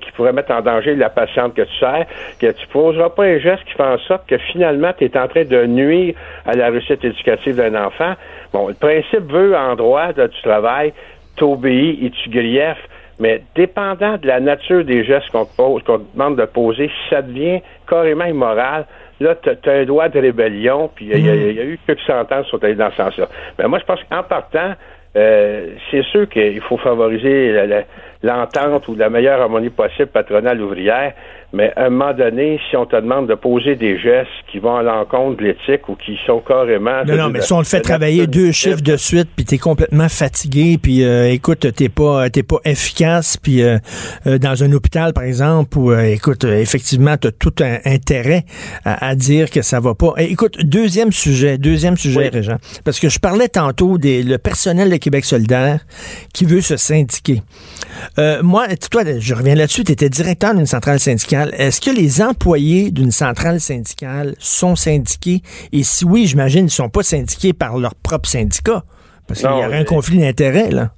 [0.00, 2.06] qui pourrait mettre en danger la patiente que tu sers,
[2.40, 5.28] que tu poseras pas un geste qui fait en sorte que finalement tu es en
[5.28, 6.14] train de nuire
[6.46, 8.14] à la réussite éducative d'un enfant.
[8.52, 10.92] Bon, le principe veut en droit de, du travail,
[11.36, 12.88] t'obéis et tu grieffes.
[13.20, 16.90] Mais dépendant de la nature des gestes qu'on te pose, qu'on te demande de poser,
[17.10, 18.86] ça devient carrément immoral,
[19.20, 22.50] là, tu as un droit de rébellion, puis il y, a eu quelques sentences qui
[22.50, 23.28] sont allées dans ce sens-là.
[23.58, 24.74] Mais moi, je pense qu'en partant,
[25.16, 27.52] euh, c'est sûr qu'il faut favoriser
[28.24, 31.12] l'entente ou la meilleure harmonie possible patronale ouvrière,
[31.52, 34.74] mais à un moment donné, si on te demande de poser des gestes qui vont
[34.74, 37.04] à l'encontre de l'éthique ou qui sont carrément...
[37.06, 40.08] Non, non, mais si on le fait travailler deux chiffres de suite, puis t'es complètement
[40.08, 43.78] fatigué, puis euh, écoute, t'es pas t'es pas efficace, puis euh,
[44.26, 48.44] euh, dans un hôpital, par exemple, où, écoute, effectivement, t'as tout un intérêt
[48.84, 50.14] à, dire que ça va pas.
[50.16, 52.30] écoute, deuxième sujet, deuxième sujet,
[52.84, 55.80] parce que je parlais tantôt des le personnel de Québec solidaire
[56.32, 57.42] qui veut se syndiquer.
[58.42, 62.90] Moi, toi, je reviens là-dessus, tu étais directeur d'une centrale syndicale est-ce que les employés
[62.90, 65.40] d'une centrale syndicale sont syndiqués?
[65.72, 68.82] Et si oui, j'imagine, ils ne sont pas syndiqués par leur propre syndicat.
[69.26, 70.90] Parce qu'il y aurait un conflit d'intérêts, là.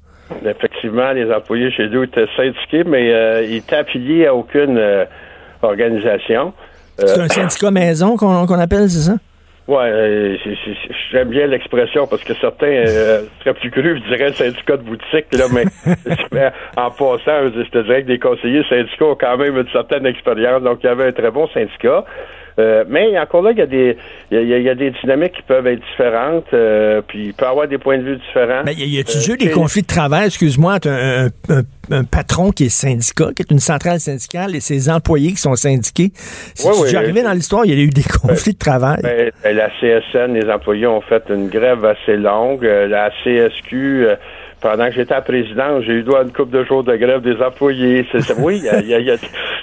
[0.45, 5.05] Effectivement, les employés chez nous étaient syndiqués, mais euh, ils étaient affiliés à aucune euh,
[5.63, 6.53] organisation.
[6.99, 9.17] c'est un euh, syndicat maison qu'on appelle, c'est ça?
[9.69, 10.37] Ouais, euh,
[11.11, 15.27] j'aime bien l'expression parce que certains euh, seraient plus crus, je dirais syndicat de boutique,
[15.33, 15.65] là, mais
[16.77, 20.63] en passant, je te dirais que des conseillers syndicaux ont quand même une certaine expérience,
[20.63, 22.05] donc il y avait un très bon syndicat.
[22.59, 23.97] Euh, mais encore là, il y, a des,
[24.31, 27.69] il, y a, des dynamiques qui peuvent être différentes, euh, puis il peut y avoir
[27.69, 28.63] des points de vue différents.
[28.65, 32.69] Mais y a-tu euh, des conflits de travail, excuse-moi, un, un, un, patron qui est
[32.71, 36.13] syndicat, qui est une centrale syndicale, et ses employés qui sont syndiqués?
[36.15, 39.03] Si oui, tu arrivé dans l'histoire, il y a eu des conflits de travail.
[39.03, 42.65] Ben, la CSN, les employés ont fait une grève assez longue.
[42.65, 44.17] La CSQ
[44.61, 47.21] pendant que j'étais à présidence, j'ai eu droit à une couple de jours de grève
[47.21, 48.07] des employés.
[48.39, 48.89] oui, il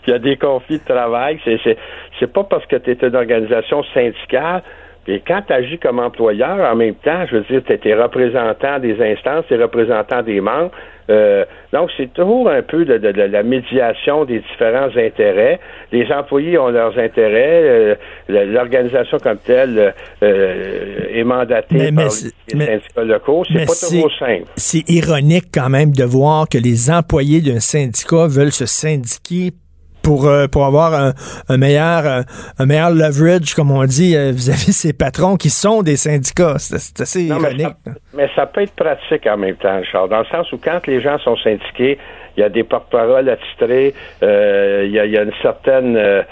[0.06, 1.40] y a, des conflits de travail.
[1.44, 1.78] C'est,
[2.24, 4.64] c'est, pas parce que tu es une organisation syndicale
[5.06, 8.80] et quand tu agis comme employeur, en même temps, je veux dire, tu es représentant
[8.80, 10.72] des instances, tu es représentant des membres.
[11.10, 15.60] Euh, donc, c'est toujours un peu de, la médiation des différents intérêts.
[15.92, 17.64] Les employés ont leurs intérêts.
[17.64, 17.96] Euh,
[18.30, 23.44] l'organisation comme telle euh, est mandatée par les syndicats locaux.
[23.52, 24.46] C'est pas toujours simple.
[24.56, 29.52] C'est ironique quand même de voir que les employés d'un syndicat veulent se syndiquer
[30.04, 31.14] pour, euh, pour avoir un,
[31.50, 32.22] un meilleur euh,
[32.60, 36.56] un meilleur leverage, comme on dit, euh, vis-à-vis de ces patrons qui sont des syndicats.
[36.60, 37.76] C'est assez Non, mais, ironique.
[37.86, 40.86] ça, mais ça peut être pratique en même temps, Charles, dans le sens où quand
[40.88, 41.98] les gens sont syndiqués,
[42.36, 45.96] il y a des porte-paroles attitrés, euh, il, y a, il y a une certaine
[45.96, 46.24] euh,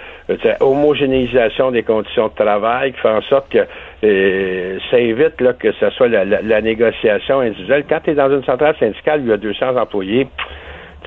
[0.59, 3.59] homogénéisation des conditions de travail qui fait en sorte que
[4.03, 7.85] euh, ça évite là, que ce soit la, la- la négociation individuelle.
[7.87, 10.27] Quand tu es dans une centrale syndicale où il y a 200 employés,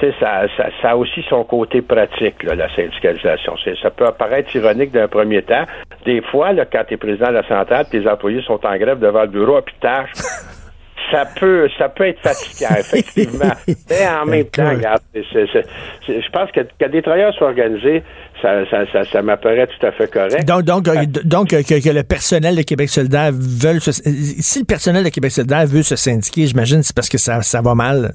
[0.00, 3.54] ça, ça, ça a aussi son côté pratique, là, la syndicalisation.
[3.80, 5.64] Ça peut apparaître ironique d'un premier temps.
[6.04, 8.98] Des fois, là, quand tu es président de la centrale, tes employés sont en grève
[8.98, 10.10] devant le bureau à pitage,
[11.10, 13.54] ça peut, ça peut être fatigant, effectivement.
[13.90, 18.02] Mais en même temps, regarde, je pense que, que des travailleurs soient organisés,
[18.44, 20.46] ça, ça, ça, ça m'apparaît tout à fait correct.
[20.46, 23.90] Donc, donc, euh, d- donc euh, que, que le personnel de Québec solidaire veulent se,
[23.92, 27.62] si le personnel de Québec solidaire veut se syndiquer, j'imagine c'est parce que ça, ça
[27.62, 28.12] va mal.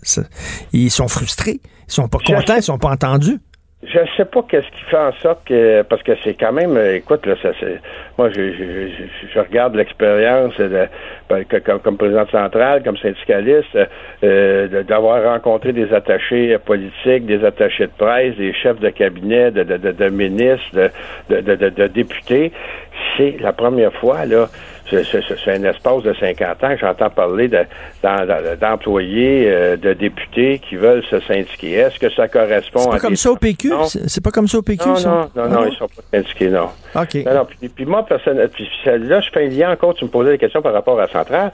[0.72, 3.39] Ils sont frustrés, ils sont pas contents, ils sont pas entendus.
[3.82, 6.96] Je sais pas qu'est-ce qui fait en sorte que parce que c'est quand même euh,
[6.98, 7.80] écoute là ça c'est
[8.18, 10.86] moi je, je, je, je regarde l'expérience de,
[11.30, 13.78] ben, comme, comme président central comme syndicaliste
[14.22, 19.63] euh, d'avoir rencontré des attachés politiques des attachés de presse des chefs de cabinet de,
[19.63, 20.92] de, de, de ministres
[21.30, 21.39] de-
[21.70, 22.52] de députés.
[23.15, 24.48] C'est la première fois là
[24.89, 27.65] c'est- un espace de 50 ans que j'entends parler de-
[28.60, 31.71] d'employés, euh, de députés qui veulent se syndiquer.
[31.73, 33.69] Est-ce que ça correspond C'est à pas comme ça au PQ?
[33.69, 33.86] non.
[33.86, 35.10] C'est pas comme ça au PQ, Non, ça?
[35.10, 36.69] non, non, Ah non, ils sont pas syndiqués, non.
[36.95, 37.15] OK.
[37.25, 40.10] Non, non, puis, puis moi, personnellement, puis là, je fais un lien encore, tu me
[40.10, 41.52] posais des questions par rapport à Centrale,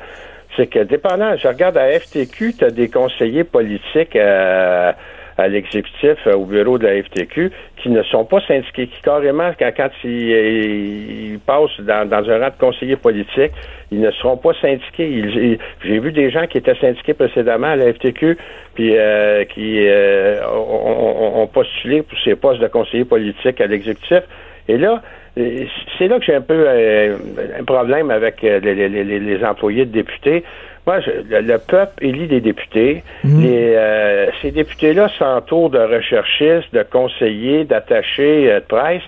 [0.55, 4.91] c'est que dépendant, je regarde à FTQ, tu as des conseillers politiques euh,
[5.37, 9.51] à l'exécutif, euh, au bureau de la FTQ, qui ne sont pas syndiqués, qui carrément,
[9.59, 13.51] quand, quand ils, ils passent dans, dans un rang de conseiller politique,
[13.91, 15.57] ils ne seront pas syndiqués.
[15.83, 18.37] J'ai vu des gens qui étaient syndiqués précédemment à la FTQ,
[18.75, 24.21] puis euh, qui euh, ont, ont- postulé pour ces postes de conseiller politique à l'exécutif.
[24.67, 25.01] Et là,
[25.37, 25.65] euh,
[25.97, 27.17] c'est là que j'ai un peu euh,
[27.59, 30.43] un problème avec euh, les- les- les employés de députés.
[30.87, 33.03] Moi, je- le, le peuple élit des députés.
[33.41, 39.01] Les, euh, ces députés-là s'entourent de recherchistes, de conseillers, d'attachés euh, de presse.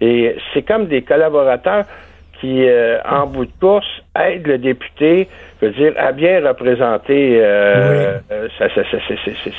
[0.00, 1.84] Et c'est comme des collaborateurs
[2.40, 3.86] qui, euh, en bout de course,
[4.18, 5.28] aident le député,
[5.60, 8.84] je veux dire, à bien représenter euh, euh, sa- sa-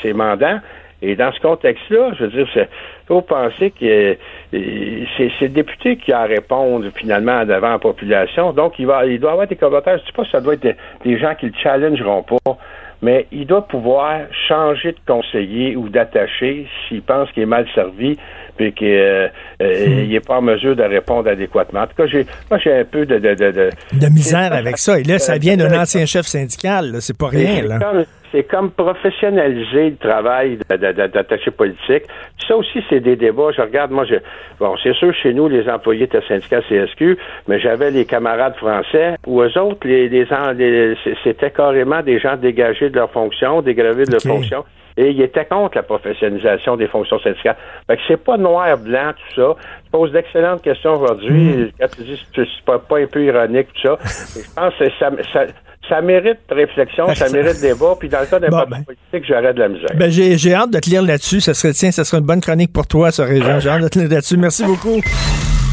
[0.01, 0.59] ses mandants.
[1.05, 2.67] Et dans ce contexte-là, je veux dire, il
[3.07, 4.15] faut penser que
[4.53, 8.53] euh, c'est le député qui a à répondre finalement devant la population.
[8.53, 9.97] Donc, il va, il doit avoir des collaborateurs.
[9.97, 12.57] Je ne sais pas si ça doit être des, des gens qui le challengeront pas,
[13.01, 18.17] mais il doit pouvoir changer de conseiller ou d'attaché s'il pense qu'il est mal servi
[18.57, 21.81] puis qu'il n'est pas en mesure de répondre adéquatement.
[21.81, 23.17] En tout cas, j'ai, moi, j'ai un peu de...
[23.17, 24.99] De, de, de, De misère avec ça.
[24.99, 26.97] Et là, ça Euh, vient d'un euh, ancien chef syndical.
[26.99, 27.79] C'est pas rien, c'est là.
[27.79, 32.03] comme, c'est comme professionnaliser le travail d'attaché politique.
[32.37, 33.51] Puis ça aussi, c'est des débats.
[33.55, 34.15] Je regarde, moi, je,
[34.59, 39.15] bon, c'est sûr, chez nous, les employés étaient syndicats CSQ, mais j'avais les camarades français
[39.27, 40.25] où eux autres, les, les,
[40.57, 44.31] les- c'était carrément des gens dégagés de leurs fonctions, dégravés de leurs Ok.
[44.31, 44.63] fonctions.
[44.97, 47.55] Et ils étaient contre la professionnalisation des fonctions syndicales.
[47.87, 49.55] Fait que c'est pas noir-blanc, tout ça.
[49.85, 51.73] Tu poses d'excellentes questions aujourd'hui.
[51.79, 53.97] Quand tu dis que c'est pas, pas un peu ironique, tout ça.
[54.39, 55.45] Et je pense que ça, ça,
[55.89, 57.95] ça mérite réflexion, ça mérite débat.
[57.99, 58.83] Puis dans le cas d'un Bon, parti ben.
[58.83, 59.89] politique, j'aurais de la misère.
[59.95, 61.41] Ben, j'ai j'ai hâte de te lire là-dessus.
[61.41, 63.59] Ça serait, tiens, ça serait une bonne chronique pour toi, ça, Régent.
[63.59, 64.37] J'ai hâte de te lire là-dessus.
[64.37, 65.01] Merci beaucoup.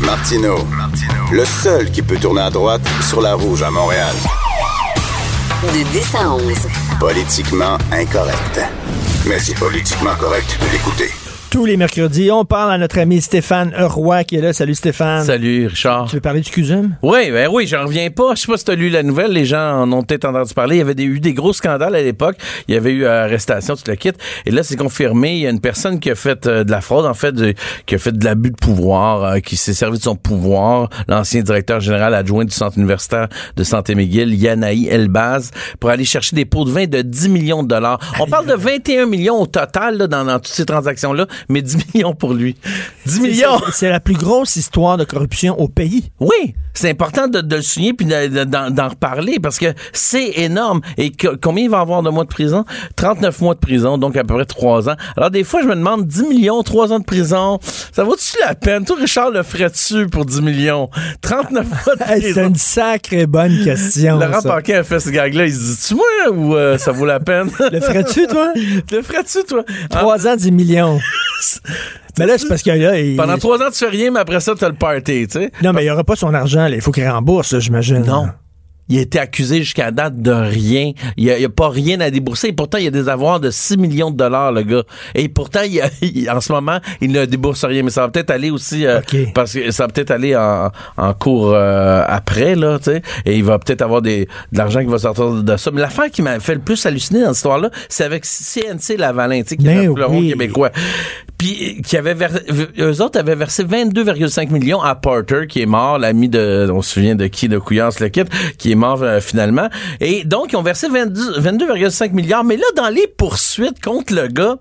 [0.05, 0.57] Martino,
[1.31, 4.15] le seul qui peut tourner à droite sur la rouge à Montréal.
[5.63, 6.69] De 10 à 11.
[6.99, 9.00] Politiquement incorrect.
[9.27, 11.30] Mais c'est politiquement correct de l'écouter.
[11.51, 14.53] Tous les mercredis, on parle à notre ami Stéphane Roy qui est là.
[14.53, 15.25] Salut Stéphane.
[15.25, 16.07] Salut, Richard.
[16.09, 16.95] Tu veux parler du CUSUM?
[17.03, 18.37] Oui, ben oui, j'en reviens pas.
[18.37, 20.55] Je sais pas si tu as lu la nouvelle, les gens en ont peut-être entendu
[20.55, 20.77] parler.
[20.77, 22.37] Il y avait des- eu des gros scandales à l'époque.
[22.69, 24.17] Il y avait eu euh, arrestation, tu le quittes.
[24.47, 25.33] Et là, c'est confirmé.
[25.33, 27.55] Il y a une personne qui a fait euh, de la fraude, en fait, de-
[27.85, 30.89] qui a fait de l'abus de pouvoir, euh, qui s'est servi de son pouvoir.
[31.09, 36.37] L'ancien directeur général adjoint du Centre universitaire de Santé McGill, Yanaï Elbaz, pour aller chercher
[36.37, 37.99] des pots de vin de 10 millions de dollars.
[38.21, 41.79] On parle de 21 millions au total là, dans, dans toutes ces transactions-là, mais 10
[41.95, 42.57] millions pour lui.
[43.07, 43.61] 10 millions!
[43.73, 46.11] C'est- la plus grosse histoire de corruption au pays.
[46.21, 50.39] Oui, c'est important de, de le souligner puis de- de- d'en reparler parce que c'est
[50.39, 50.81] énorme.
[50.97, 52.65] Et que- combien il va avoir de mois de prison?
[52.97, 54.95] 39 mois de prison, donc à peu près 3 ans.
[55.17, 57.59] Alors des fois, je me demande 10 millions, 3 ans de prison,
[57.93, 58.85] ça vaut-tu la peine?
[58.85, 60.89] Toi, Richard, le ferais-tu pour 10 millions?
[61.23, 62.49] 39 mois de Hey, c'est prison.
[62.49, 64.19] une sacrée bonne question.
[64.19, 64.49] Laurent ça.
[64.49, 67.51] Paquin a fait ce gag-là, il se dit-tu moi ou euh, ça vaut la peine?
[67.73, 68.53] Le ferais-tu, toi?
[68.93, 69.65] le ferais-tu, toi?
[69.93, 70.99] Ah, Trois ans, 10 millions.
[72.19, 73.17] Mais là, c'est parce que là, il...
[73.17, 75.51] Pendant 3 ans, tu fais rien, mais après ça, t'as le party, tu sais?
[75.63, 76.69] Non, mais il n'y aura pas son argent.
[76.69, 76.75] là.
[76.75, 78.05] Il faut qu'il rembourse, là, j'imagine.
[78.05, 78.29] Non.
[78.89, 80.91] il a été accusé jusqu'à date de rien.
[81.17, 82.49] Il n'y a, pas rien à débourser.
[82.49, 84.83] Et pourtant, il y a des avoirs de 6 millions de dollars, le gars.
[85.15, 87.85] Et pourtant, il a- il- en ce moment, il ne débourse rien.
[87.85, 89.33] Mais ça va peut-être aller aussi, euh, OK.
[89.33, 93.03] parce que ça va peut-être aller en, en cours euh, après, là, tu sais.
[93.27, 95.71] Et il va peut-être avoir des, de l'argent qui va sortir de ça.
[95.71, 99.43] Mais l'affaire qui m'a fait le plus halluciner dans cette histoire-là, c'est avec CNC Lavalin,
[99.43, 100.31] tu sais, qui est un oui.
[100.31, 100.71] québécois.
[101.41, 102.39] Puis, qui avait vers-
[102.79, 106.93] eux autres avaient versé 22,5 millions à Porter, qui est mort, l'ami de, on se
[106.93, 108.25] souvient de qui, de Couillance le kit,
[108.59, 109.71] qui est mort euh, finalement.
[110.01, 112.45] Et donc, ils ont versé 22 22,5 milliards.
[112.45, 114.57] Mais là, dans les poursuites contre le gars,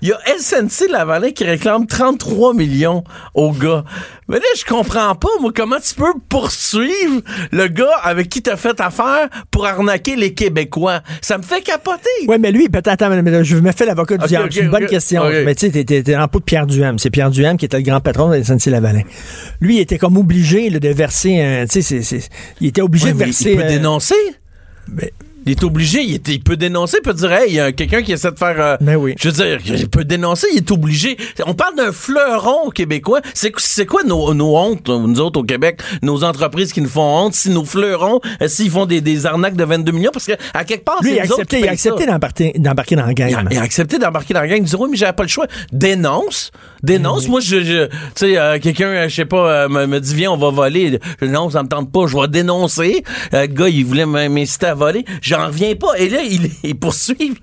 [0.00, 3.84] il y a SNC Lavalin qui réclame 33 millions au gars.
[4.32, 7.20] Mais là, je comprends pas, moi, comment tu peux poursuivre
[7.52, 11.02] le gars avec qui t'as fait affaire pour arnaquer les Québécois.
[11.20, 12.08] Ça me fait capoter.
[12.26, 14.48] Oui, mais lui, peut-être, attends, mais je me fais l'avocat du diable.
[14.50, 15.22] C'est une bonne question.
[15.44, 16.98] Mais tu sais, t'es- le pot de Pierre Duham.
[16.98, 19.02] C'est Pierre Duham qui était le grand patron de SNC-Lavalin.
[19.60, 21.66] Lui, il était comme obligé là, de verser un.
[21.66, 22.28] Tu sais, c'est- c'est-
[22.60, 23.50] il était obligé Ouais, de mais verser.
[23.52, 24.14] il peut euh, dénoncer.
[24.88, 25.12] mais-
[25.46, 27.72] Il est obligé, il, est- il peut dénoncer, il peut dire, hey, il y a
[27.72, 28.54] quelqu'un qui essaie de faire.
[28.60, 29.14] euh, Ben oui.
[29.20, 31.16] Je veux dire, il peut dénoncer, il est obligé.
[31.46, 33.20] On parle d'un fleuron québécois.
[33.34, 37.02] C'est c'est quoi nos, nos hontes, nous autres au Québec, nos entreprises qui nous font
[37.26, 40.32] honte, si nos fleurons, euh, s'ils font des, des arnaques de 22 millions, parce que
[40.54, 43.06] à quelque part, Lui, il c'est nous autres qui il a accepté d'embarquer d'embarquer dans
[43.06, 43.48] la Il a, game.
[43.50, 44.58] il a accepté d'embarquer dans la gang.
[44.58, 45.46] Il dit oui, mais j'avais pas le choix.
[45.72, 46.50] Dénonce.
[46.82, 47.28] Dénonce.
[47.28, 50.32] Moi, je, je- tu sais, euh, quelqu'un, je sais pas, euh, me, me dit viens,
[50.32, 50.98] on va voler.
[51.22, 52.06] Non, ça me tente pas.
[52.06, 53.02] Je vais dénoncer.
[53.32, 55.04] Le gars, il voulait m'inciter à voler.
[55.32, 55.94] J'en reviens pas.
[55.98, 57.34] Et là, il, il poursuit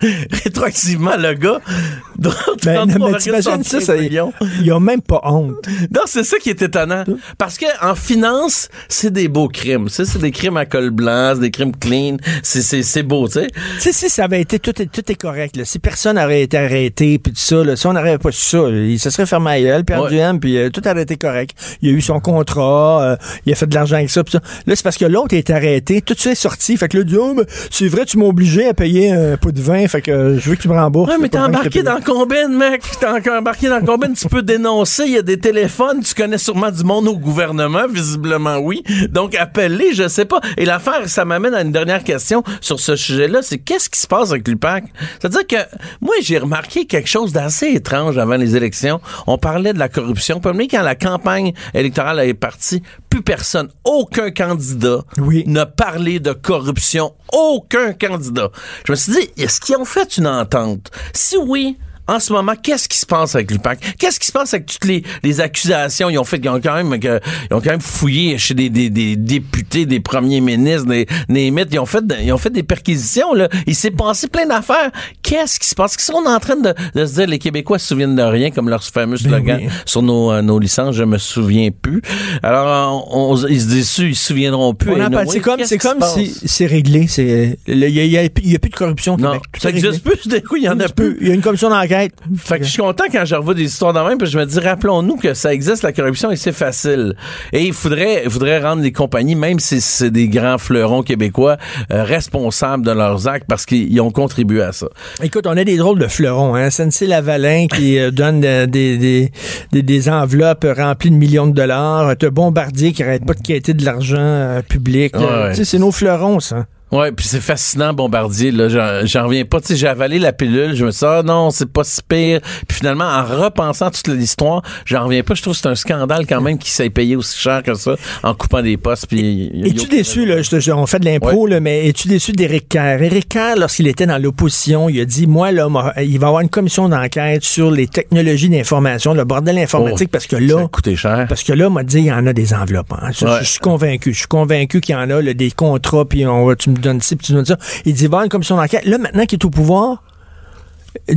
[0.43, 1.59] rétroactivement le gars.
[2.17, 2.33] Donc,
[2.65, 4.33] Mais, Ben, mais 33,75 t'imagines ça, ça millions.
[4.81, 5.55] même pas honte.
[5.93, 7.05] Non, c'est ça qui est étonnant.
[7.37, 9.87] Parce que en finance, c'est des beaux crimes.
[9.87, 12.17] Ça, c'est des crimes à col blanc, c'est des crimes clean.
[12.43, 13.47] C'est, c'est, c'est beau, tu sais.
[13.81, 16.57] Tu si ça avait été tout, est- tout est correct, là, si personne n'aurait été
[16.57, 19.51] arrêté, puis tout ça, là, si on n'aurait pas ça, là, il se serait fermé
[19.51, 20.09] à gueule, Pierre Ouais.
[20.41, 21.51] Puis euh, tout aurait été correct.
[21.81, 24.41] Il a eu son contrat, euh, il a fait de l'argent avec ça, puis ça.
[24.65, 27.05] Là, c'est parce que l'autre a été arrêté, tout ça est sorti, fait que il
[27.05, 27.33] dit, oh,
[27.79, 30.49] c'est vrai, tu m'as obligé à payer un pot de vin, fait que euh, je
[30.49, 31.09] veux que tu me rembourses.
[31.09, 32.81] Ouais, mais t'es embarqué dans Combine, mec.
[32.99, 34.11] T'es encore embarqué dans Combine.
[34.15, 35.03] tu peux dénoncer.
[35.05, 36.01] Il y a des téléphones.
[36.01, 37.87] Tu connais sûrement du monde au gouvernement.
[37.89, 38.83] Visiblement, oui.
[39.11, 40.41] Donc, appelle-les, je sais pas.
[40.57, 43.39] Et l'affaire, ça m'amène à une dernière question sur ce sujet-là.
[43.43, 44.83] C'est qu'est-ce qui se passe avec l'UPAC?
[45.17, 48.99] C'est-à-dire que moi, j'ai remarqué quelque chose d'assez étrange avant les élections.
[49.25, 50.41] On parlait de la corruption.
[50.41, 55.43] Puis, quand la campagne électorale est partie, plus personne, aucun candidat Oui.
[55.47, 57.13] n'a parlé de corruption.
[57.33, 58.51] Aucun candidat.
[58.85, 60.91] Je me suis dit, est-ce qu'ils ont fait une entente?
[61.13, 61.77] Si oui,
[62.15, 63.95] en ce moment, qu'est-ce qui se passe avec l'UPAC?
[63.97, 66.09] Qu'est-ce qui se passe avec toutes les, les accusations?
[66.09, 67.19] Ils ont fait, ils ont quand même, que-
[67.49, 71.51] ils ont quand même fouillé chez des, des, des députés, des premiers ministres, des, des
[71.51, 71.69] mythes.
[71.71, 73.47] Ils ont fait, ils ont fait des perquisitions, là.
[73.67, 74.91] Il s'est passé plein d'affaires.
[75.21, 75.95] Qu'est-ce qui se passe?
[75.99, 78.69] Ils sont en train de, de se dire, les Québécois se souviennent de rien, comme
[78.69, 79.69] leur fameux slogan oui.
[79.85, 82.01] sur nos, euh, nos licences, je me souviens plus.
[82.43, 84.91] Alors, on, on- ils se disent, ils se souviendront plus.
[85.29, 87.07] C'est comme, qu'est-ce c'est comme si c'est réglé.
[87.07, 89.43] C'est, il y, y a- il y a plus de corruption au Non, Québec.
[89.59, 89.87] Ça est réglé.
[89.89, 90.27] existe plus.
[90.27, 91.17] D'un coup, il y en a plus.
[91.21, 91.98] Il y a une commission d'enquête.
[92.37, 94.45] Fait que je suis content quand je revois des histoires de même, puis je me
[94.45, 97.15] dis, rappelons-nous que ça existe, la corruption, et c'est facile.
[97.53, 101.57] Et il faudrait, il faudrait rendre les compagnies, même si c'est des grands fleurons québécois,
[101.91, 104.87] euh, responsables de leurs actes parce qu'ils ont contribué à ça.
[105.23, 106.55] Écoute, on a des drôles de fleurons.
[106.55, 106.69] Hein?
[106.69, 109.31] SNC Lavalin qui euh, donne euh, des, des,
[109.71, 112.15] des, des enveloppes remplies de millions de dollars.
[112.17, 115.15] T'as Bombardier qui arrête pas de quêter de l'argent euh, public.
[115.15, 115.49] Ouais, ouais.
[115.51, 116.65] tu sais, C'est nos fleurons, ça.
[116.91, 118.51] Ouais, puis c'est fascinant, Bombardier.
[118.51, 119.61] Là, j'en, j'en reviens pas.
[119.61, 120.75] Tu sais, j'ai avalé la pilule.
[120.75, 122.39] Je me suis dit, ah non, c'est pas si pire.
[122.67, 125.35] Puis finalement, en repensant toute l'histoire, j'en reviens pas.
[125.35, 127.95] Je trouve que c'est un scandale quand même qui s'est payé aussi cher que ça
[128.23, 129.07] en coupant des postes.
[129.07, 132.31] Puis a- Es-tu déçu, là, je je- on fait de l'impro, là, mais es-tu déçu
[132.31, 133.01] d'Éric Kerr?
[133.03, 136.41] Éric Kerr, lorsqu'il était dans l'opposition, il a dit, moi, là, il va y avoir
[136.41, 140.63] une commission d'enquête sur les technologies d'information, le bordel informatique, Oh, parce que Ça là,
[140.63, 141.25] a coûté cher.
[141.29, 142.93] Parce que là, m'a dit, il y en a des enveloppes.
[142.93, 143.11] hein.
[143.13, 143.39] Ça.
[143.41, 144.13] Je suis convaincu.
[144.13, 146.78] Je suis convaincu qu'il y en a là, des contrats, puis on va, tu me
[146.79, 147.57] donnes ci, puis tu me donnes ça.
[147.85, 148.85] Il dit, il va y avoir une commission d'enquête.
[148.85, 150.03] Là, maintenant qu'il est au pouvoir,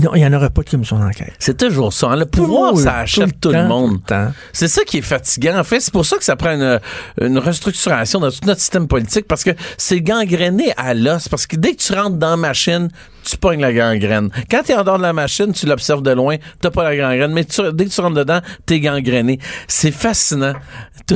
[0.02, 1.32] non, il n'y en aura pas de commission d'enquête.
[1.38, 2.08] C'est toujours ça.
[2.10, 2.16] hein.
[2.16, 4.00] Le pouvoir, ça achète tout le, monde.
[4.10, 4.28] le.
[4.52, 5.58] C'est ça qui est fatigant.
[5.58, 6.78] En fait, c'est pour ça que ça prend une,
[7.20, 11.26] une restructuration dans tout notre système politique parce que c'est gangréné à l'os.
[11.28, 12.90] Parce que dès que tu rentres dans la machine,
[13.24, 14.30] tu pognes la gangrène.
[14.50, 16.96] Quand tu es en dehors de la machine, tu l'observes de loin, t'as pas la
[16.96, 17.32] gangrène.
[17.32, 19.38] Mais tu- dès que tu rentres dedans, t'es gangréné.
[19.68, 20.54] C'est fascinant.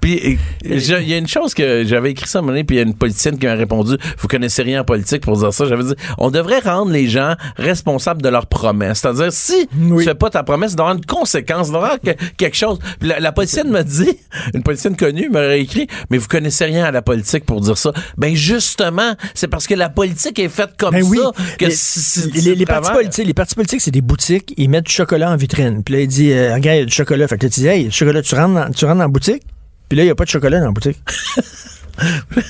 [0.00, 2.76] Puis il y a une chose que j'avais écrit ça à un moment donné, puis
[2.76, 5.52] il y a une politicienne qui m'a répondu Vous connaissez rien en politique pour dire
[5.52, 5.64] ça.
[5.66, 8.98] J'avais dit On devrait rendre les gens responsables de leurs promesses.
[9.00, 9.98] C'est-à-dire, si Oui.
[9.98, 12.00] tu fais pas ta promesse, il doit y avoir une conséquence, il doit y avoir
[12.00, 12.78] que- quelque chose.
[12.98, 14.18] Puis la, la politicienne m'a dit,
[14.54, 17.92] une politicienne connue m'a écrit Mais vous connaissez rien à la politique pour dire ça.
[18.16, 21.18] Ben justement, c'est parce que la politique est faite comme Ben oui.
[21.36, 24.54] Ça que les, partis politiques, les partis politiques, c'est des boutiques.
[24.56, 25.82] Ils mettent du chocolat en vitrine.
[25.82, 27.28] Puis là, il dit, euh, regarde, il y a du chocolat.
[27.28, 29.08] Fait que là, tu dis, hey, du chocolat, tu rentres dans, tu rentres dans la
[29.08, 29.42] boutique?
[29.88, 30.98] Puis là, il n'y a pas de chocolat dans la boutique.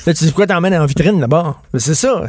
[0.07, 1.57] Là, tu dis quoi t'emmènes en vitrine là-bas?
[1.73, 2.25] Mais C'est ça.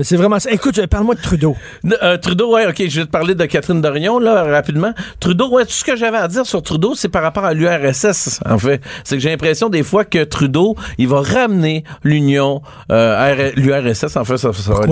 [0.00, 0.50] C'est- vraiment ça.
[0.50, 1.56] Écoute, parle-moi de Trudeau.
[2.02, 4.92] Euh, Trudeau, ouais, ok, je vais te parler de Catherine Dorion, là, rapidement.
[5.20, 8.40] Trudeau, ouais, tout ce que j'avais à dire sur Trudeau, c'est par rapport à l'URSS,
[8.48, 8.80] en fait.
[9.04, 14.24] C'est que j'ai l'impression des fois que Trudeau, il va ramener l'Union, euh, l'URSS, en
[14.24, 14.50] fait, ça,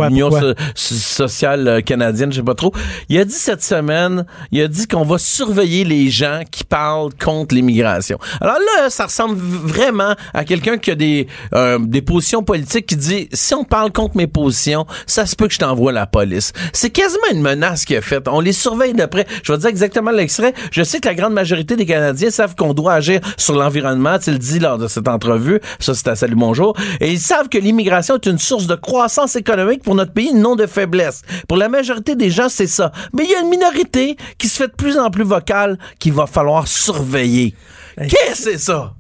[0.08, 2.72] l'Union so- sociale euh, canadienne, je sais pas trop.
[3.08, 7.10] Il a dit cette semaine, il a dit qu'on va surveiller les gens qui parlent
[7.22, 8.18] contre l'immigration.
[8.40, 12.96] Alors là, ça ressemble vraiment à quelqu'un qui a des, euh, des positions politiques qui
[12.96, 16.52] dit, si on parle contre mes positions, ça se peut que je t'envoie la police.
[16.72, 18.26] C'est quasiment une menace qu'il a faite.
[18.28, 19.26] On les surveille de près.
[19.42, 20.54] Je vais te dire exactement l'extrait.
[20.72, 24.18] Je sais que la grande majorité des Canadiens savent qu'on doit agir sur l'environnement.
[24.18, 25.60] Tu le dis lors de cette entrevue.
[25.78, 26.76] Ça, c'est à Salut Bonjour.
[27.00, 30.56] Et ils savent que l'immigration est une source de croissance économique pour notre pays, non
[30.56, 31.22] de faiblesse.
[31.48, 32.92] Pour la majorité des gens, c'est ça.
[33.12, 36.12] Mais il y a une minorité qui se fait de plus en plus vocale qu'il
[36.12, 37.54] va falloir surveiller.
[37.96, 38.94] Qu'est-ce que c'est ça?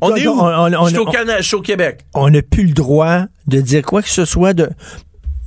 [0.00, 0.32] On est où?
[0.32, 2.00] On- on- on- je suis au Canada, je suis au Québec.
[2.14, 4.70] on n'a plus le droit de dire quoi que ce soit de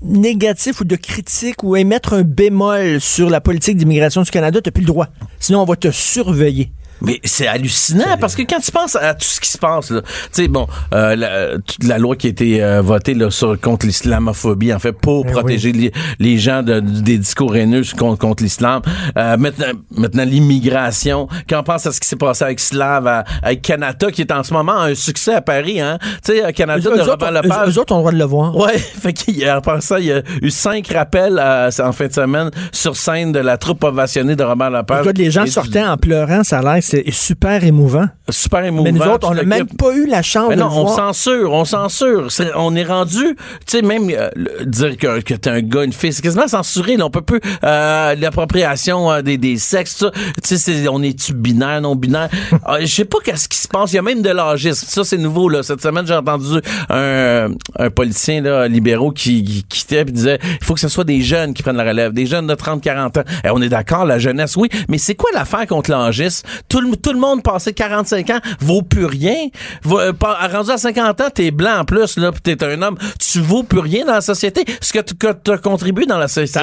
[0.03, 4.71] négatif ou de critique ou émettre un bémol sur la politique d'immigration du Canada, tu
[4.71, 5.07] plus le droit.
[5.39, 6.71] Sinon, on va te surveiller.
[7.05, 10.01] Mais c'est hallucinant parce que quand tu penses à tout ce qui se passe, là,
[10.01, 13.59] tu sais, bon, euh, la, toute la loi qui a été euh, votée là, sur,
[13.59, 18.19] contre l'islamophobie, en fait, pour Eh protéger les, les gens de- des discours haineux contre,
[18.19, 18.81] contre l'islam.
[19.17, 21.27] Euh, maintenant, maintenant l'immigration.
[21.49, 24.31] Quand on pense à ce qui s'est passé avec Slav, à- avec Canada, qui est
[24.31, 25.97] en ce moment un succès à Paris, hein.
[26.25, 27.69] Tu sais, Canada Eux de autres, Robert eux- Lepage.
[27.75, 28.55] eux autres ont le droit de le voir.
[28.55, 31.91] Ouais, fait qu'il y a, par ça, il y a eu cinq rappels euh, en
[31.91, 35.05] fin de semaine sur scène de la troupe ovationnée de Robert Lepage.
[35.05, 38.05] Écoute, les gens Et du- sortaient en pleurant, ça a l'air c'est super émouvant.
[38.29, 38.83] Super émouvant.
[38.83, 40.87] Mais nous autres, on n'a même pas eu la chance Mais de non, le on
[40.87, 42.27] censure, on censure.
[42.55, 43.35] On est rendu,
[43.65, 46.47] tu sais, même euh, le- dire que, que t'es un gars, une fille, c'est quasiment
[46.47, 46.95] censuré.
[46.97, 50.11] Là, on peut plus euh, l'appropriation euh, des, des sexes, ça.
[50.43, 52.29] Tu sais, on est-tu binaire, non binaire?
[52.69, 53.91] Euh, Je sais pas qu'est-ce qui se passe.
[53.93, 54.85] Il y a même de l'âgisme.
[54.87, 55.49] Ça, c'est nouveau.
[55.49, 55.63] Là.
[55.63, 60.63] Cette semaine, j'ai entendu un, un politicien là, libéraux qui, qui quittait et disait il
[60.65, 63.23] faut que ce soit des jeunes qui prennent la relève, des jeunes de 30-40 ans.
[63.43, 66.47] Et on est d'accord, la jeunesse, oui, mais c'est quoi l'affaire contre l'âgisme?
[66.73, 69.35] Tout le, tout le monde passé 45 ans vaut plus rien.
[69.83, 72.81] Va- euh, pas- rendu à 50 ans, t'es blanc en plus, là, pis t'es un
[72.81, 72.97] homme.
[73.19, 74.65] Tu vaux plus rien dans la société.
[74.81, 76.59] Ce que tu t'as contribué dans la société.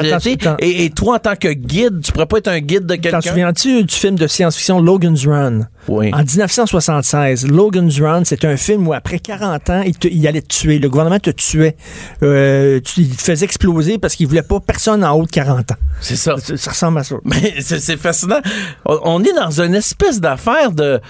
[0.58, 3.00] Et, et toi, en tant que guide, tu pourrais pas être un guide de T'en
[3.02, 3.20] quelqu'un.
[3.20, 5.68] souviens-tu du film de science-fiction Logan's Run?
[5.88, 6.10] Oui.
[6.14, 10.42] En 1976, Logan's Run, c'est un film où après 40 ans, il, te- il allait
[10.42, 10.78] te tuer.
[10.78, 11.76] Le gouvernement te tuait.
[12.22, 15.72] Euh, tu, il te faisait exploser parce qu'il voulait pas personne en haut de 40
[15.72, 15.76] ans.
[16.00, 16.36] C'est ça.
[16.38, 17.16] Ça, ça ressemble à ça.
[17.24, 18.40] Mais c'est fascinant.
[18.84, 21.00] On, on est dans une espèce d'affaire de,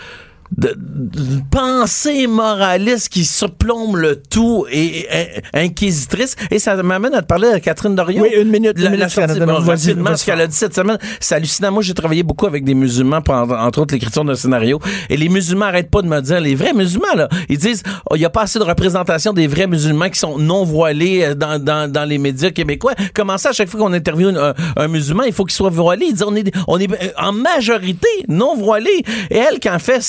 [0.56, 6.36] de, de pensée moraliste qui surplombe le tout et, et- inquisitrice.
[6.50, 8.22] Et ça m'amène à te parler de Catherine Dorion.
[8.22, 10.74] Oui, une minute, une La, minute, la sortie, bon, rapidement, ce qu'elle a dit cette
[10.74, 11.72] semaine, c'est hallucinant.
[11.72, 14.80] Moi, j'ai travaillé beaucoup avec des musulmans, pendant, entre autres l'écriture d'un scénario.
[15.08, 18.16] Et les musulmans arrêtent pas de me dire, les vrais musulmans, là, ils disent, oh,
[18.16, 21.34] il n'y a pas assez de représentation des vrais musulmans qui sont non voilés euh,
[21.34, 22.94] dans, dans, dans les médias québécois.
[23.14, 26.06] Comment ça, à chaque fois qu'on interviewe un, un musulman, il faut qu'il soit voilé?
[26.06, 28.90] Ils disent, on est, on est euh, en majorité non voilé.
[29.30, 30.00] Et elle, quand elle fait,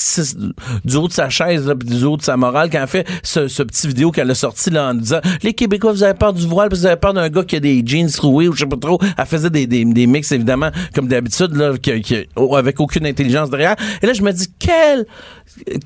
[0.84, 3.62] du haut de sa chaise, là, du haut de sa morale, quand elle fait ce,
[3.62, 6.68] petit vidéo qu'elle a sorti là, en disant, les Québécois, vous avez peur du voile,
[6.70, 8.98] vous avez peur d'un gars qui a des jeans troués, ou je sais pas trop.
[9.16, 12.26] Elle faisait des, des, des mix, évidemment, comme d'habitude, là, qui, qui-
[12.56, 13.76] avec aucune intelligence derrière.
[14.02, 15.06] Et là, je me dis, quelle,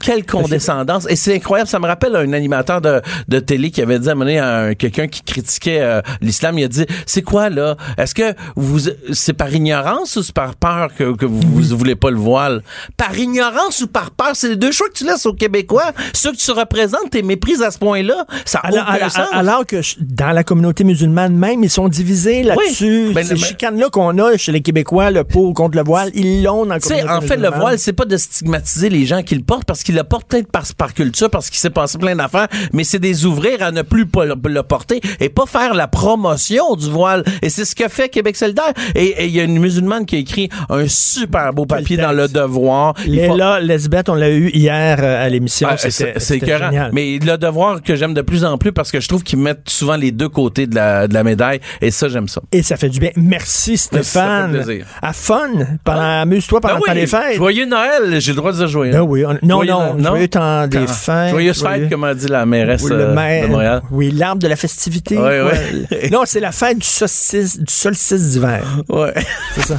[0.01, 1.07] quelle condescendance.
[1.09, 1.69] Et c'est incroyable.
[1.69, 5.23] Ça me rappelle un animateur de, de télé qui avait dit à un- quelqu'un qui
[5.23, 6.59] critiquait euh, l'islam.
[6.59, 7.77] Il a dit, c'est quoi, là?
[7.99, 8.81] Est-ce que vous,
[9.13, 12.63] c'est par ignorance ou c'est par peur que, que vous, vous voulez pas le voile?
[12.97, 14.36] Par ignorance ou par peur?
[14.37, 15.93] C'est les deux choix que tu laisses aux Québécois.
[16.13, 18.27] Ceux que tu représentes, t'es méprises à ce point-là.
[18.45, 19.29] Ça Alors, aucun alors- sens.
[19.33, 23.07] alors que dans la communauté musulmane même, ils sont divisés là-dessus.
[23.09, 23.15] Oui.
[23.15, 26.11] Ben, Ces ben- chicanes-là qu'on a chez les Québécois, le pour ou contre le voile,
[26.15, 29.23] ils l'ont dans la communauté en fait, le voile, c'est pas de stigmatiser les gens
[29.23, 31.99] qui le portent parce qu'ils le portent peut-être par, par culture, parce qu'il s'est passé
[31.99, 35.75] plein d'affaires, mais c'est des ouvrir à ne plus pas le, porter et pas faire
[35.75, 37.25] la promotion du voile.
[37.43, 38.73] Et c'est ce que fait Québec solidaire.
[38.95, 42.29] Et il y a une musulmane qui a écrit un super beau papier dans Le
[42.29, 42.95] Devoir.
[43.07, 45.69] Il faut- Léla Lesbeth, on l'a eu hier euh, à l'émission.
[45.71, 46.91] Ah, c'est génial.
[46.93, 49.69] Mais le devoir que j'aime de plus en plus parce que je trouve qu'ils mettent
[49.69, 52.41] souvent les deux côtés de la, de la médaille et ça, j'aime ça.
[52.53, 53.11] Et ça fait du bien.
[53.17, 54.53] Merci Stéphane.
[54.53, 54.87] Ça fait plaisir.
[55.03, 55.49] À fun.
[55.85, 57.37] Pendant, Amuse-toi pendant Ben le temps oui, des fêtes.
[57.37, 58.93] Joyeux Noël, j'ai le droit de dire joyeux.
[58.93, 61.31] Ben oui, on- non, Joyeux non, Noël, joyeux temps des fêtes.
[61.31, 63.83] Joyeuse joyeux- fête, comme a dit la mairesse Oui, le euh, maire- de Montréal.
[63.91, 65.17] Oui, l'arbre de la festivité.
[65.17, 65.29] Quoi.
[65.45, 66.09] ouais.
[66.11, 68.63] non, c'est la fête du solstice, du solstice d'hiver.
[68.89, 69.15] Ouais.
[69.57, 69.77] C'est ça.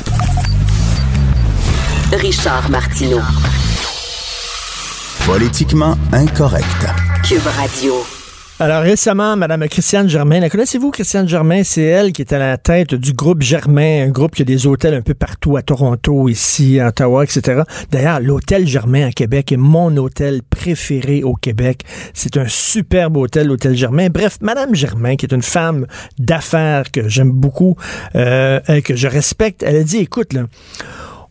[2.13, 3.19] Richard Martineau.
[5.27, 6.87] Politiquement incorrect.
[7.21, 7.95] Cube Radio.
[8.61, 11.63] Alors récemment, Madame Christiane Germain, la connaissez-vous, Christiane Germain?
[11.65, 14.67] C'est elle qui est à la tête du groupe Germain, un groupe qui a des
[14.67, 17.63] hôtels un peu partout, à Toronto, ici, à Ottawa, etc.
[17.91, 21.81] D'ailleurs, l'hôtel Germain à Québec est mon hôtel préféré au Québec.
[22.13, 24.07] C'est un superbe hôtel, l'hôtel Germain.
[24.09, 27.75] Bref, Madame Germain, qui est une femme d'affaires que j'aime beaucoup,
[28.15, 30.45] euh, et que je respecte, elle a dit, écoute, là,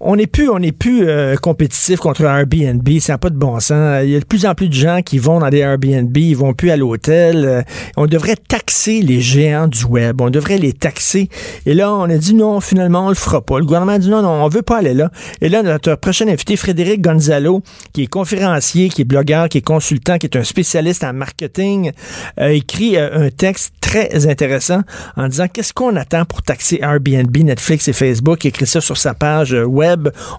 [0.00, 2.86] on n'est plus, on n'est plus euh, compétitif contre Airbnb.
[3.00, 4.02] Ça n'a pas de bon sens.
[4.04, 6.36] Il y a de plus en plus de gens qui vont dans des Airbnb, ils
[6.36, 7.44] vont plus à l'hôtel.
[7.44, 7.62] Euh,
[7.96, 10.20] on devrait taxer les géants du web.
[10.20, 11.28] On devrait les taxer.
[11.64, 13.58] Et là, on a dit non, finalement, on le fera pas.
[13.58, 15.10] Le gouvernement a dit non, non, on veut pas aller là.
[15.40, 19.66] Et là, notre prochain invité, Frédéric Gonzalo, qui est conférencier, qui est blogueur, qui est
[19.66, 21.92] consultant, qui est un spécialiste en marketing,
[22.36, 24.80] a écrit euh, un texte très intéressant
[25.16, 28.44] en disant qu'est-ce qu'on attend pour taxer Airbnb, Netflix et Facebook.
[28.44, 29.85] Il écrit ça sur sa page web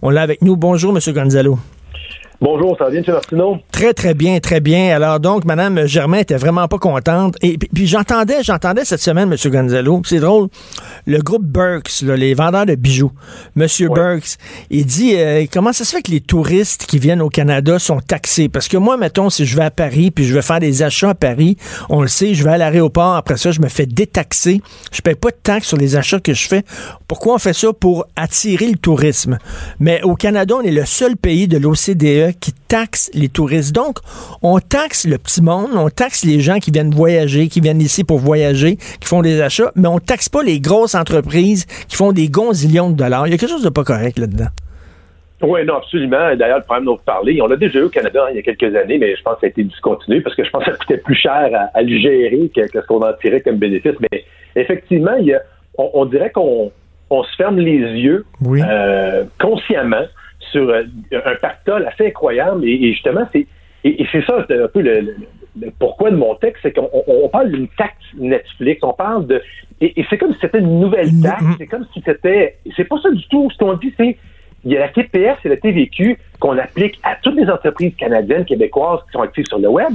[0.02, 0.56] on l'a avec nous.
[0.56, 1.14] Bonjour, M.
[1.14, 1.60] Gonzalo.
[2.40, 3.14] Bonjour, ça va bien, M.
[3.14, 3.58] Martineau?
[3.72, 4.96] Très, très bien, très bien.
[4.96, 7.36] Alors donc, Mme Germain était vraiment pas contente.
[7.42, 9.52] Et puis, j'entendais, j'entendais cette semaine, M.
[9.52, 10.50] Gonzalo, c'est drôle,
[11.08, 13.12] le groupe Burks, les vendeurs de bijoux,
[13.60, 13.66] M.
[13.90, 14.38] Burks,
[14.70, 18.02] il dit euh, comment ça se fait que les touristes qui viennent au Canada sont
[18.02, 18.50] taxés?
[18.50, 21.10] Parce que moi, mettons, si je vais à Paris, puis je vais faire des achats
[21.10, 21.58] à Paris,
[21.90, 24.62] on le sait, je vais à l'aéroport, après ça, je me fais détaxer.
[24.92, 26.62] Je paye pas de taxes sur les achats que je fais.
[27.08, 27.74] Pourquoi on fait ça?
[27.74, 29.40] Pour attirer le tourisme?
[29.80, 33.74] Mais au Canada, on est le seul pays de l'OCDE qui taxe les touristes.
[33.74, 34.00] Donc,
[34.42, 38.04] on taxe le petit monde, on taxe les gens qui viennent voyager, qui viennent ici
[38.04, 42.12] pour voyager, qui font des achats, mais on taxe pas les grosses entreprises qui font
[42.12, 43.28] des gonzillions de dollars.
[43.28, 44.48] Il y a quelque chose de pas correct là-dedans.
[45.42, 46.36] Oui, non, absolument.
[46.36, 48.40] D'ailleurs, le problème dont vous parlez, on l'a déjà eu au Canada hein, il y
[48.40, 50.66] a quelques années, mais je pense que ça a été discontinué parce que je pense
[50.66, 53.94] que ça coûtait plus cher à, le gérer que, ce qu'on en tirait comme bénéfice.
[54.12, 54.24] Mais
[54.56, 55.40] effectivement, il
[55.78, 56.72] on, dirait qu'on
[57.12, 60.06] se ferme les yeux euh, consciemment
[60.52, 62.66] sur euh, un pactole assez incroyable.
[62.66, 63.48] Et, justement, c'est
[63.84, 65.16] et, c'est ça un peu le,
[65.80, 69.42] pourquoi de mon texte, c'est qu'on parle d'une taxe Netflix, on parle de
[69.80, 73.12] et, c'est comme si c'était une nouvelle taxe, c'est comme si c'était c'est pas ça
[73.12, 73.50] du tout.
[73.52, 74.18] Ce qu'on dit, c'est
[74.66, 78.44] il y a la TPS et la TVQ qu'on applique à toutes les entreprises canadiennes,
[78.44, 79.94] québécoises qui sont actives sur le web.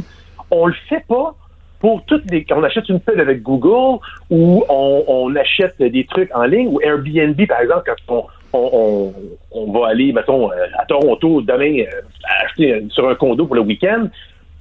[0.51, 1.35] On le fait pas
[1.81, 2.45] pour toutes les.
[2.45, 4.01] Quand on achète une pub avec Google
[4.31, 9.73] ou on, on, achète des trucs en ligne ou Airbnb, par exemple, quand on, on,
[9.73, 12.01] va aller, mettons, euh, à Toronto demain euh,
[12.45, 14.09] acheter sur un condo pour le week-end,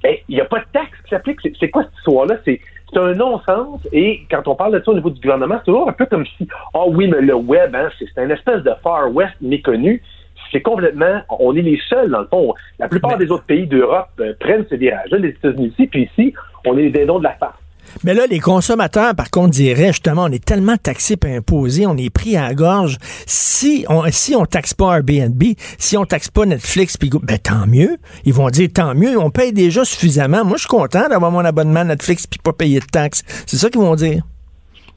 [0.02, 1.38] ben, il n'y a pas de taxe qui s'applique.
[1.58, 2.36] C'est quoi cette histoire-là?
[2.44, 2.60] C'est
[2.96, 3.80] un non-sens.
[3.92, 6.26] Et quand on parle de ça au niveau du gouvernement, c'est toujours un peu comme
[6.26, 10.02] si, ah oh oui, mais le web, hein, c'est une espèce de Far West méconnu.
[10.50, 12.54] C'est complètement, on est les seuls, dans le fond.
[12.78, 16.34] La plupart des autres pays d'Europe euh, prennent ce virage-là, les États-Unis puis ici,
[16.66, 17.61] on est les dindons de la farce.
[18.04, 21.96] Mais là, les consommateurs, par contre, diraient justement, on est tellement taxés et imposés, on
[21.96, 22.98] est pris à la gorge.
[23.26, 25.42] Si on si on taxe pas Airbnb,
[25.78, 27.96] si on taxe pas Netflix, puis ben tant mieux.
[28.24, 30.44] Ils vont dire tant mieux, on paye déjà suffisamment.
[30.44, 33.22] Moi, je suis content d'avoir mon abonnement Netflix puis pas payer de taxes.
[33.46, 34.22] C'est ça qu'ils vont dire.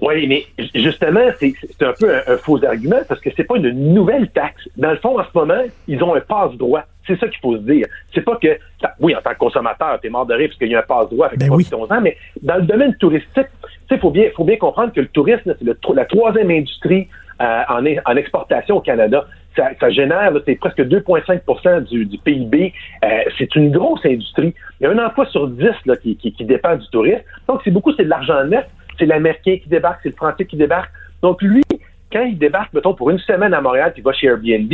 [0.02, 4.30] Oui, mais justement, c'est un peu un, faux argument parce que c'est pas une nouvelle
[4.30, 4.68] taxe.
[4.76, 6.84] Dans le fond, en ce moment, ils ont un passe-droit.
[7.08, 7.88] C'est ça qu'il faut se dire.
[8.14, 8.58] C'est pas que,
[9.00, 11.28] oui, en tant que consommateur, t'es mort de rire parce qu'il y a un passe-droit
[11.28, 11.66] avec ben oui.
[11.72, 13.48] ans, mais dans le domaine touristique,
[13.90, 17.08] il faut bien, faut bien comprendre que le tourisme, c'est la troisième industrie
[17.42, 19.26] euh, en, en, exportation au Canada.
[19.56, 22.74] Ça, ça génère, c'est presque 2,5 du, du, PIB.
[23.04, 24.54] Euh, c'est une grosse industrie.
[24.80, 27.24] Il y a un emploi sur dix là, qui, qui, qui dépend du tourisme.
[27.48, 28.68] Donc, c'est beaucoup, c'est de l'argent net
[28.98, 30.92] c'est l'Américain qui débarque, c'est le Français qui débarque.
[31.22, 31.64] Donc, lui,
[32.12, 34.72] quand il débarque, mettons, pour une semaine à Montréal, puis il va chez Airbnb,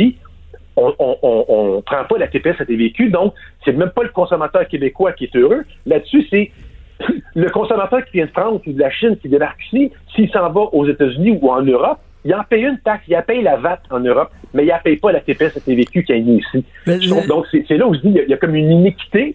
[0.76, 5.12] on on, prend pas la TPS à TVQ, donc c'est même pas le consommateur québécois
[5.12, 5.64] qui est heureux.
[5.86, 6.50] Là-dessus, c'est
[7.34, 10.50] le consommateur qui vient de France ou de la Chine qui débarque ici, s'il s'en
[10.50, 13.56] va aux États-Unis ou en Europe, il en paye une taxe, il en paye la
[13.56, 16.64] VAT en Europe, mais il en paye pas la TPS à TVQ qui est ici.
[17.26, 19.34] donc, c'est là où je dis, il y, a comme une iniquité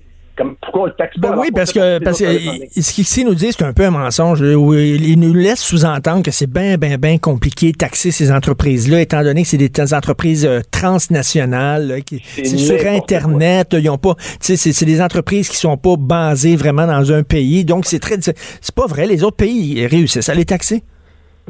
[0.62, 1.32] pourquoi on le taxe pas?
[1.32, 4.42] Ben oui, parce que, parce que ce qu'ici nous dit, c'est un peu un mensonge.
[4.42, 9.24] Ils nous laissent sous-entendre que c'est bien, bien, bien compliqué de taxer ces entreprises-là, étant
[9.24, 14.86] donné que c'est des entreprises euh, transnationales, qui, c'est sur Internet, ils ont pas, c'est
[14.86, 17.66] des entreprises qui sont pas basées vraiment dans un pays.
[17.66, 19.08] Donc, c'est très, c'est pas vrai.
[19.08, 20.84] Les autres pays réussissent à les taxer.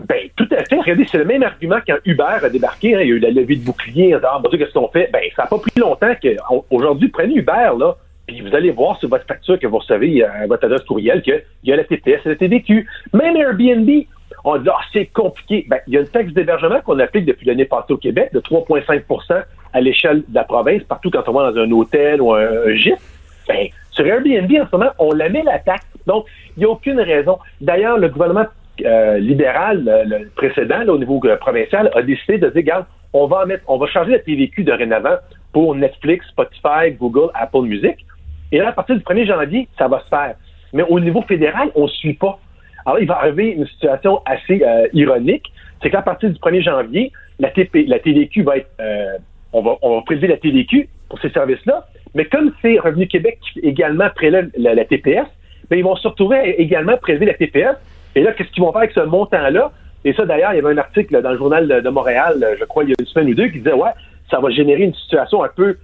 [0.07, 0.79] Ben, tout à fait.
[0.79, 2.95] Regardez, c'est le même argument quand Uber a débarqué.
[2.95, 4.15] Hein, il y a eu la levée de bouclier.
[4.23, 5.09] Ah, qu'est-ce qu'on fait?
[5.11, 7.95] Ben, ça n'a pas pris longtemps qu'aujourd'hui, prenez Uber, là
[8.27, 11.21] puis vous allez voir sur votre facture que vous recevez à euh, votre adresse courriel
[11.21, 12.85] qu'il y a la TPS et la TVQ.
[13.13, 13.89] Même Airbnb,
[14.43, 15.65] on dit, ah, c'est compliqué.
[15.69, 18.39] Ben, il y a une taxe d'hébergement qu'on applique depuis l'année passée au Québec de
[18.41, 22.75] 3,5% à l'échelle de la province, partout quand on va dans un hôtel ou un,
[22.75, 22.99] gîte.
[23.47, 25.85] Ben, sur Airbnb, en ce moment, on la met la taxe.
[26.05, 26.25] Donc,
[26.55, 27.39] il n'y a aucune raison.
[27.61, 28.45] D'ailleurs, le gouvernement
[28.85, 33.45] euh, libéral, le, précédent, au niveau euh, provincial, a décidé de dire, regarde, on va
[33.45, 35.15] mettre, on va changer la TVQ dorénavant
[35.53, 38.05] pour Netflix, Spotify, Google, Apple Music.
[38.51, 40.35] Et là, à partir du 1er janvier, ça va se faire.
[40.73, 42.39] mais au niveau fédéral, on ne suit pas.
[42.85, 47.11] Alors, il va arriver une situation assez euh, ironique, c'est qu'à partir du 1er janvier,
[47.39, 49.17] la, TP, la TDQ va être, euh,
[49.53, 51.85] on, va, on va prélever la TDQ pour ces services-là,
[52.15, 55.27] mais comme c'est Revenu Québec qui également prélève la, TPS,
[55.69, 57.75] ben, ils vont se retrouver également prélever la TPS.
[58.15, 59.71] Et là, qu'est-ce qu'ils vont faire avec ce montant-là?
[60.05, 62.83] Et ça, d'ailleurs, il y avait un article dans le journal de Montréal, je crois,
[62.83, 63.91] il y a une semaine ou deux, qui disait, ouais,
[64.31, 65.77] ça va générer une situation un peu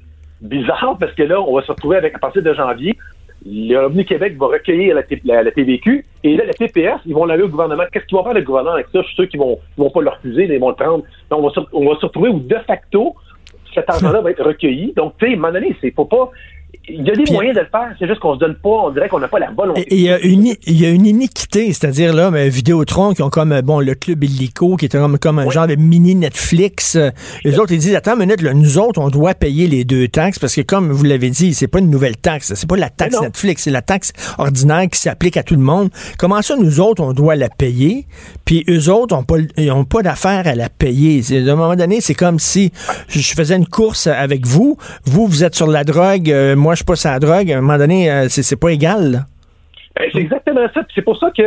[0.43, 2.95] bizarre parce que là, on va se retrouver avec, à partir de janvier,
[3.45, 7.43] le Revenu Québec va recueillir la, la- TVQ et là, la TPS, ils vont l'aller
[7.43, 7.83] au gouvernement.
[7.91, 9.01] Qu'est-ce qu'ils vont faire le gouvernement avec ça?
[9.01, 11.03] Je suis sûr qu'ils vont, vont pas le refuser, ils vont le prendre.
[11.29, 13.15] Donc, on va se, on va se retrouver où, de facto,
[13.73, 14.93] cet argent-là va être recueilli.
[14.95, 16.29] Donc, tu sais, à un moment donné, c'est, faut pas,
[16.87, 18.69] il y a des Puis- moyens de le faire, c'est juste qu'on se donne pas,
[18.69, 19.85] on dirait qu'on n'a pas la volonté.
[19.89, 23.29] Il y, a une, il y a une iniquité, c'est-à-dire là, mais Vidéotron qui ont
[23.29, 25.51] comme euh, bon le club illico qui est comme, comme un Oui.
[25.53, 26.95] genre de mini Netflix.
[26.95, 27.11] euh,
[27.43, 30.07] Les autres ils disent attends une minute, là, nous autres on doit payer les deux
[30.07, 32.89] taxes parce que comme vous l'avez dit, c'est pas une nouvelle taxe, c'est pas la
[32.89, 33.19] taxe.
[33.21, 35.89] Netflix, c'est la taxe ordinaire qui s'applique à tout le monde.
[36.17, 38.07] Comment ça nous autres on doit la payer?
[38.45, 41.21] Puis eux autres ont pas ils ont pas d'affaire à la payer.
[41.31, 42.71] À un moment donné, c'est comme si
[43.07, 46.72] je je faisais une course avec vous, vous vous êtes sur la drogue, euh, moi
[46.73, 47.51] je suis pas la drogue.
[47.51, 49.25] À un moment donné, euh, c'est pas égal.
[49.95, 50.81] Ben, c'est exactement ça.
[50.93, 51.43] C'est pour ça que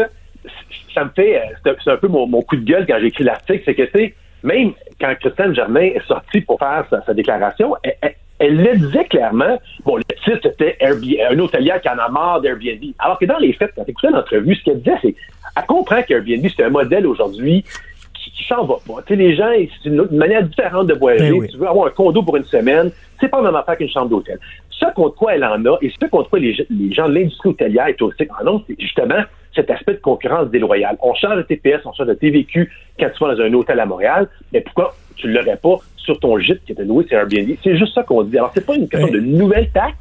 [0.95, 1.37] ça me fait.
[1.39, 3.63] euh, C'est un- peu mon, coup de gueule quand j'ai écrit l'article.
[3.65, 8.77] C'est que, tu même quand Christiane Germain est sortie pour faire sa, déclaration, elle, le
[8.77, 9.59] disait clairement.
[9.85, 12.93] Bon, le titre, c'était Airbnb, un hôtelier qui en a marre d'Airbnb.
[12.99, 15.15] Alors que dans les faits, quand tu écoutais l'entrevue, ce qu'elle disait, c'est
[15.57, 17.65] elle comprend qu'Airbnb, c'est un modèle aujourd'hui
[18.37, 19.03] qui, s'en va pas.
[19.07, 19.51] Tu sais, les gens,
[19.83, 21.31] c'est une, manière différente de voyager.
[21.33, 21.49] Ben oui.
[21.51, 24.09] Tu veux avoir un condo pour une semaine, c'est pas la même affaire qu'une chambre
[24.11, 24.39] d'hôtel.
[24.71, 27.15] Ce contre quoi elle en a, et ce contre quoi les, ge- les gens de
[27.15, 29.23] l'industrie hôtelière et touristique en ont, c'est justement
[29.55, 30.99] cet aspect de concurrence déloyale.
[31.03, 32.71] On change de TPS, on change de TVQ
[33.01, 36.21] quand tu vas dans un hôtel à Montréal, mais pourquoi tu ne l'aurais pas sur
[36.21, 37.49] ton gîte qui était loué sur Airbnb?
[37.65, 38.37] C'est juste ça qu'on dit.
[38.37, 39.15] Alors, c'est pas une question Ouais.
[39.15, 39.97] de nouvelle taxe,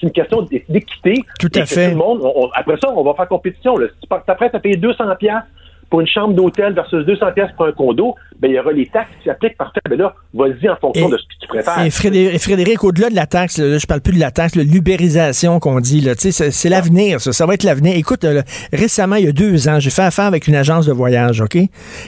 [0.00, 1.22] c'est une question d'é- d'équité.
[1.38, 1.84] Tout à fait.
[1.84, 3.76] tout le monde, on- on- après ça, on va faire compétition.
[3.76, 3.88] Là.
[3.88, 5.34] Si tu t'apprêtes à payer 200 pièces
[5.90, 8.86] pour une chambre d'hôtel versus 200 pièces pour un condo, ben il y aura les
[8.86, 9.80] taxes qui s'appliquent parfait.
[9.88, 11.80] Ben là, vas-y en fonction Et- de ce que tu préfères.
[11.84, 11.90] Et
[12.38, 16.00] Frédéric, au-delà de la taxe, là, je parle plus de la taxe, l'ubérisation qu'on dit,
[16.00, 17.96] là, c'est, c'est l'avenir, ça, ça va être l'avenir.
[17.96, 20.92] Écoute, euh, récemment, il y a deux ans, j'ai fait affaire avec une agence de
[20.92, 21.56] voyage, OK?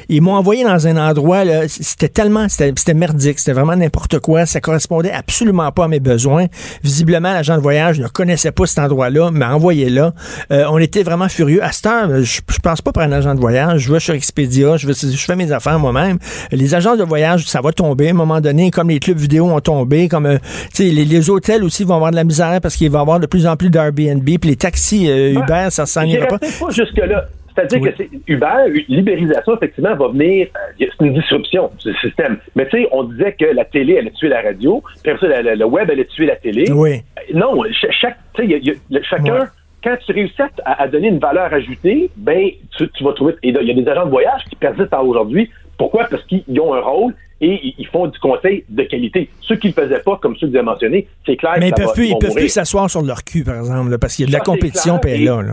[0.08, 4.18] Ils m'ont envoyé dans un endroit, là, c'était tellement, c'était, c'était merdique, c'était vraiment n'importe
[4.20, 6.46] quoi, ça correspondait absolument pas à mes besoins.
[6.82, 10.12] Visiblement, l'agent de voyage ne connaissait pas cet endroit-là, m'a envoyé là.
[10.52, 11.62] Euh, on était vraiment furieux.
[11.62, 14.14] À cette heure, je, je pense pas pour un agent de voyage, je vais sur
[14.14, 16.18] Expedia, je, vais, je fais mes affaires moi-même.
[16.52, 19.46] Les agences de voyage, ça va tomber à un moment donné, comme les clubs vidéo
[19.46, 20.38] ont tombé, comme euh,
[20.78, 23.26] les, les hôtels aussi vont avoir de la misère parce qu'il va y avoir de
[23.26, 25.40] plus en plus d'Airbnb, puis les taxis euh.
[25.40, 26.38] Uber, ça s'en ira pas.
[26.38, 27.26] pas jusque-là.
[27.54, 27.88] C'est-à-dire Oui.
[27.90, 30.48] que c'est Uber, une libérisation, effectivement, va venir.
[30.54, 32.36] euh, c'est une disruption du système.
[32.54, 35.40] Mais tu sais, on disait que la télé allait tuer la radio, puis après ça,
[35.42, 36.70] le web allait tuer la télé.
[36.70, 37.00] Oui.
[37.32, 39.48] Non, cha- chaque, y a- y a- chacun.
[39.82, 43.34] Quand tu réussis à, à donner une valeur ajoutée, ben, tu, tu vas trouver.
[43.42, 45.50] Et il y a des agents de voyage qui persistent à aujourd'hui.
[45.78, 46.04] Pourquoi?
[46.04, 49.28] Parce qu'ils ont un rôle et ils- font du conseil de qualité.
[49.42, 51.66] Ceux qui ne le faisaient pas, comme ceux que vous avez mentionnés, c'est clair Mais
[51.66, 53.98] ils ça peuvent va- plus, ils peuvent plus s'asseoir sur leur cul, par exemple, là,
[53.98, 55.52] parce qu'il y a de la Ça, compétition, puis là, là.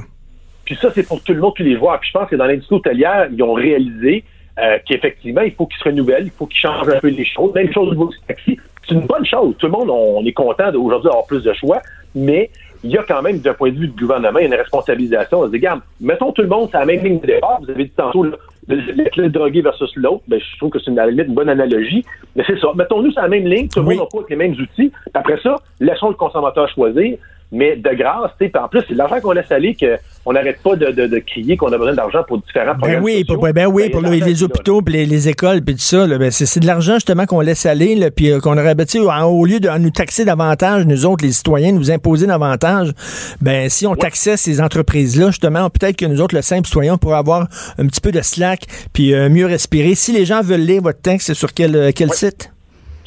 [0.66, 2.00] Puis ça, c'est pour tout le monde, tous les joueurs.
[2.00, 4.24] Puis je pense que dans l'industrie hôtelière, ils ont réalisé
[4.60, 7.54] euh, qu'effectivement, il faut qu'ils se renouvellent, il faut qu'ils changent un peu les choses.
[7.54, 8.58] Même chose au niveau du taxi.
[8.88, 9.56] C'est une bonne chose.
[9.58, 11.82] Tout le monde, on est content d'aujourd'hui d'avoir plus de choix,
[12.16, 12.50] mais
[12.84, 15.40] il y a quand même, d'un point de vue du gouvernement, une responsabilisation.
[15.40, 17.60] On se dit, regarde, mettons tout le monde sur la même ligne de départ.
[17.62, 18.32] Vous avez dit tantôt, là,
[18.68, 20.24] le, le, le drogué versus l'autre.
[20.28, 22.06] Ben, je trouve que c'est une, à la limite une bonne analogie.
[22.36, 22.68] Mais c'est ça.
[22.76, 23.68] Mettons-nous sur la même ligne.
[23.70, 23.98] Tout le Oui.
[23.98, 24.92] monde n'a pas les mêmes outils.
[25.14, 27.18] Après ça, laissons le consommateur choisir.
[27.56, 29.78] Mais de grâce, tu sais, en plus, c'est de l'argent qu'on laisse aller
[30.26, 33.04] qu'on n'arrête pas de, de, de crier qu'on a besoin d'argent pour différents Ben programmes
[33.04, 33.36] oui, sociaux.
[33.36, 36.08] pour, ben oui, Ben, pour les, hôpitaux, puis les, les écoles, puis tout ça.
[36.08, 39.06] ben c'est, de l'argent justement qu'on laisse aller, puis euh, qu'on aurait, ben, tu sais,
[39.06, 42.92] au lieu de nous taxer davantage, nous autres, les citoyens, nous imposer davantage,
[43.40, 46.98] ben si on taxait ces entreprises-là, justement, peut-être que nous autres, le simple citoyen, on
[46.98, 47.48] pourrait avoir
[47.78, 48.62] un petit peu de slack,
[48.94, 49.94] puis euh, mieux respirer.
[49.94, 52.50] Si les gens veulent lire votre texte, c'est sur quel, euh, quel site?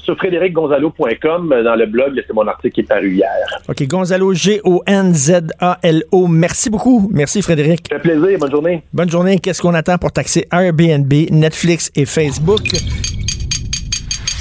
[0.07, 3.29] Sur frédéricgonzalo.com, euh, dans le blog, c'est mon article qui est paru hier.
[3.69, 6.27] OK, Gonzalo, G-O-N-Z-A-L-O.
[6.29, 7.11] Merci beaucoup.
[7.13, 7.89] Merci, Frédéric.
[7.91, 8.39] Ça fait plaisir.
[8.39, 8.85] Bonne journée.
[8.93, 9.41] Bonne journée.
[9.41, 12.63] Qu'est-ce qu'on attend pour taxer Airbnb, Netflix et Facebook?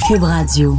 [0.08, 0.76] Cube Radio.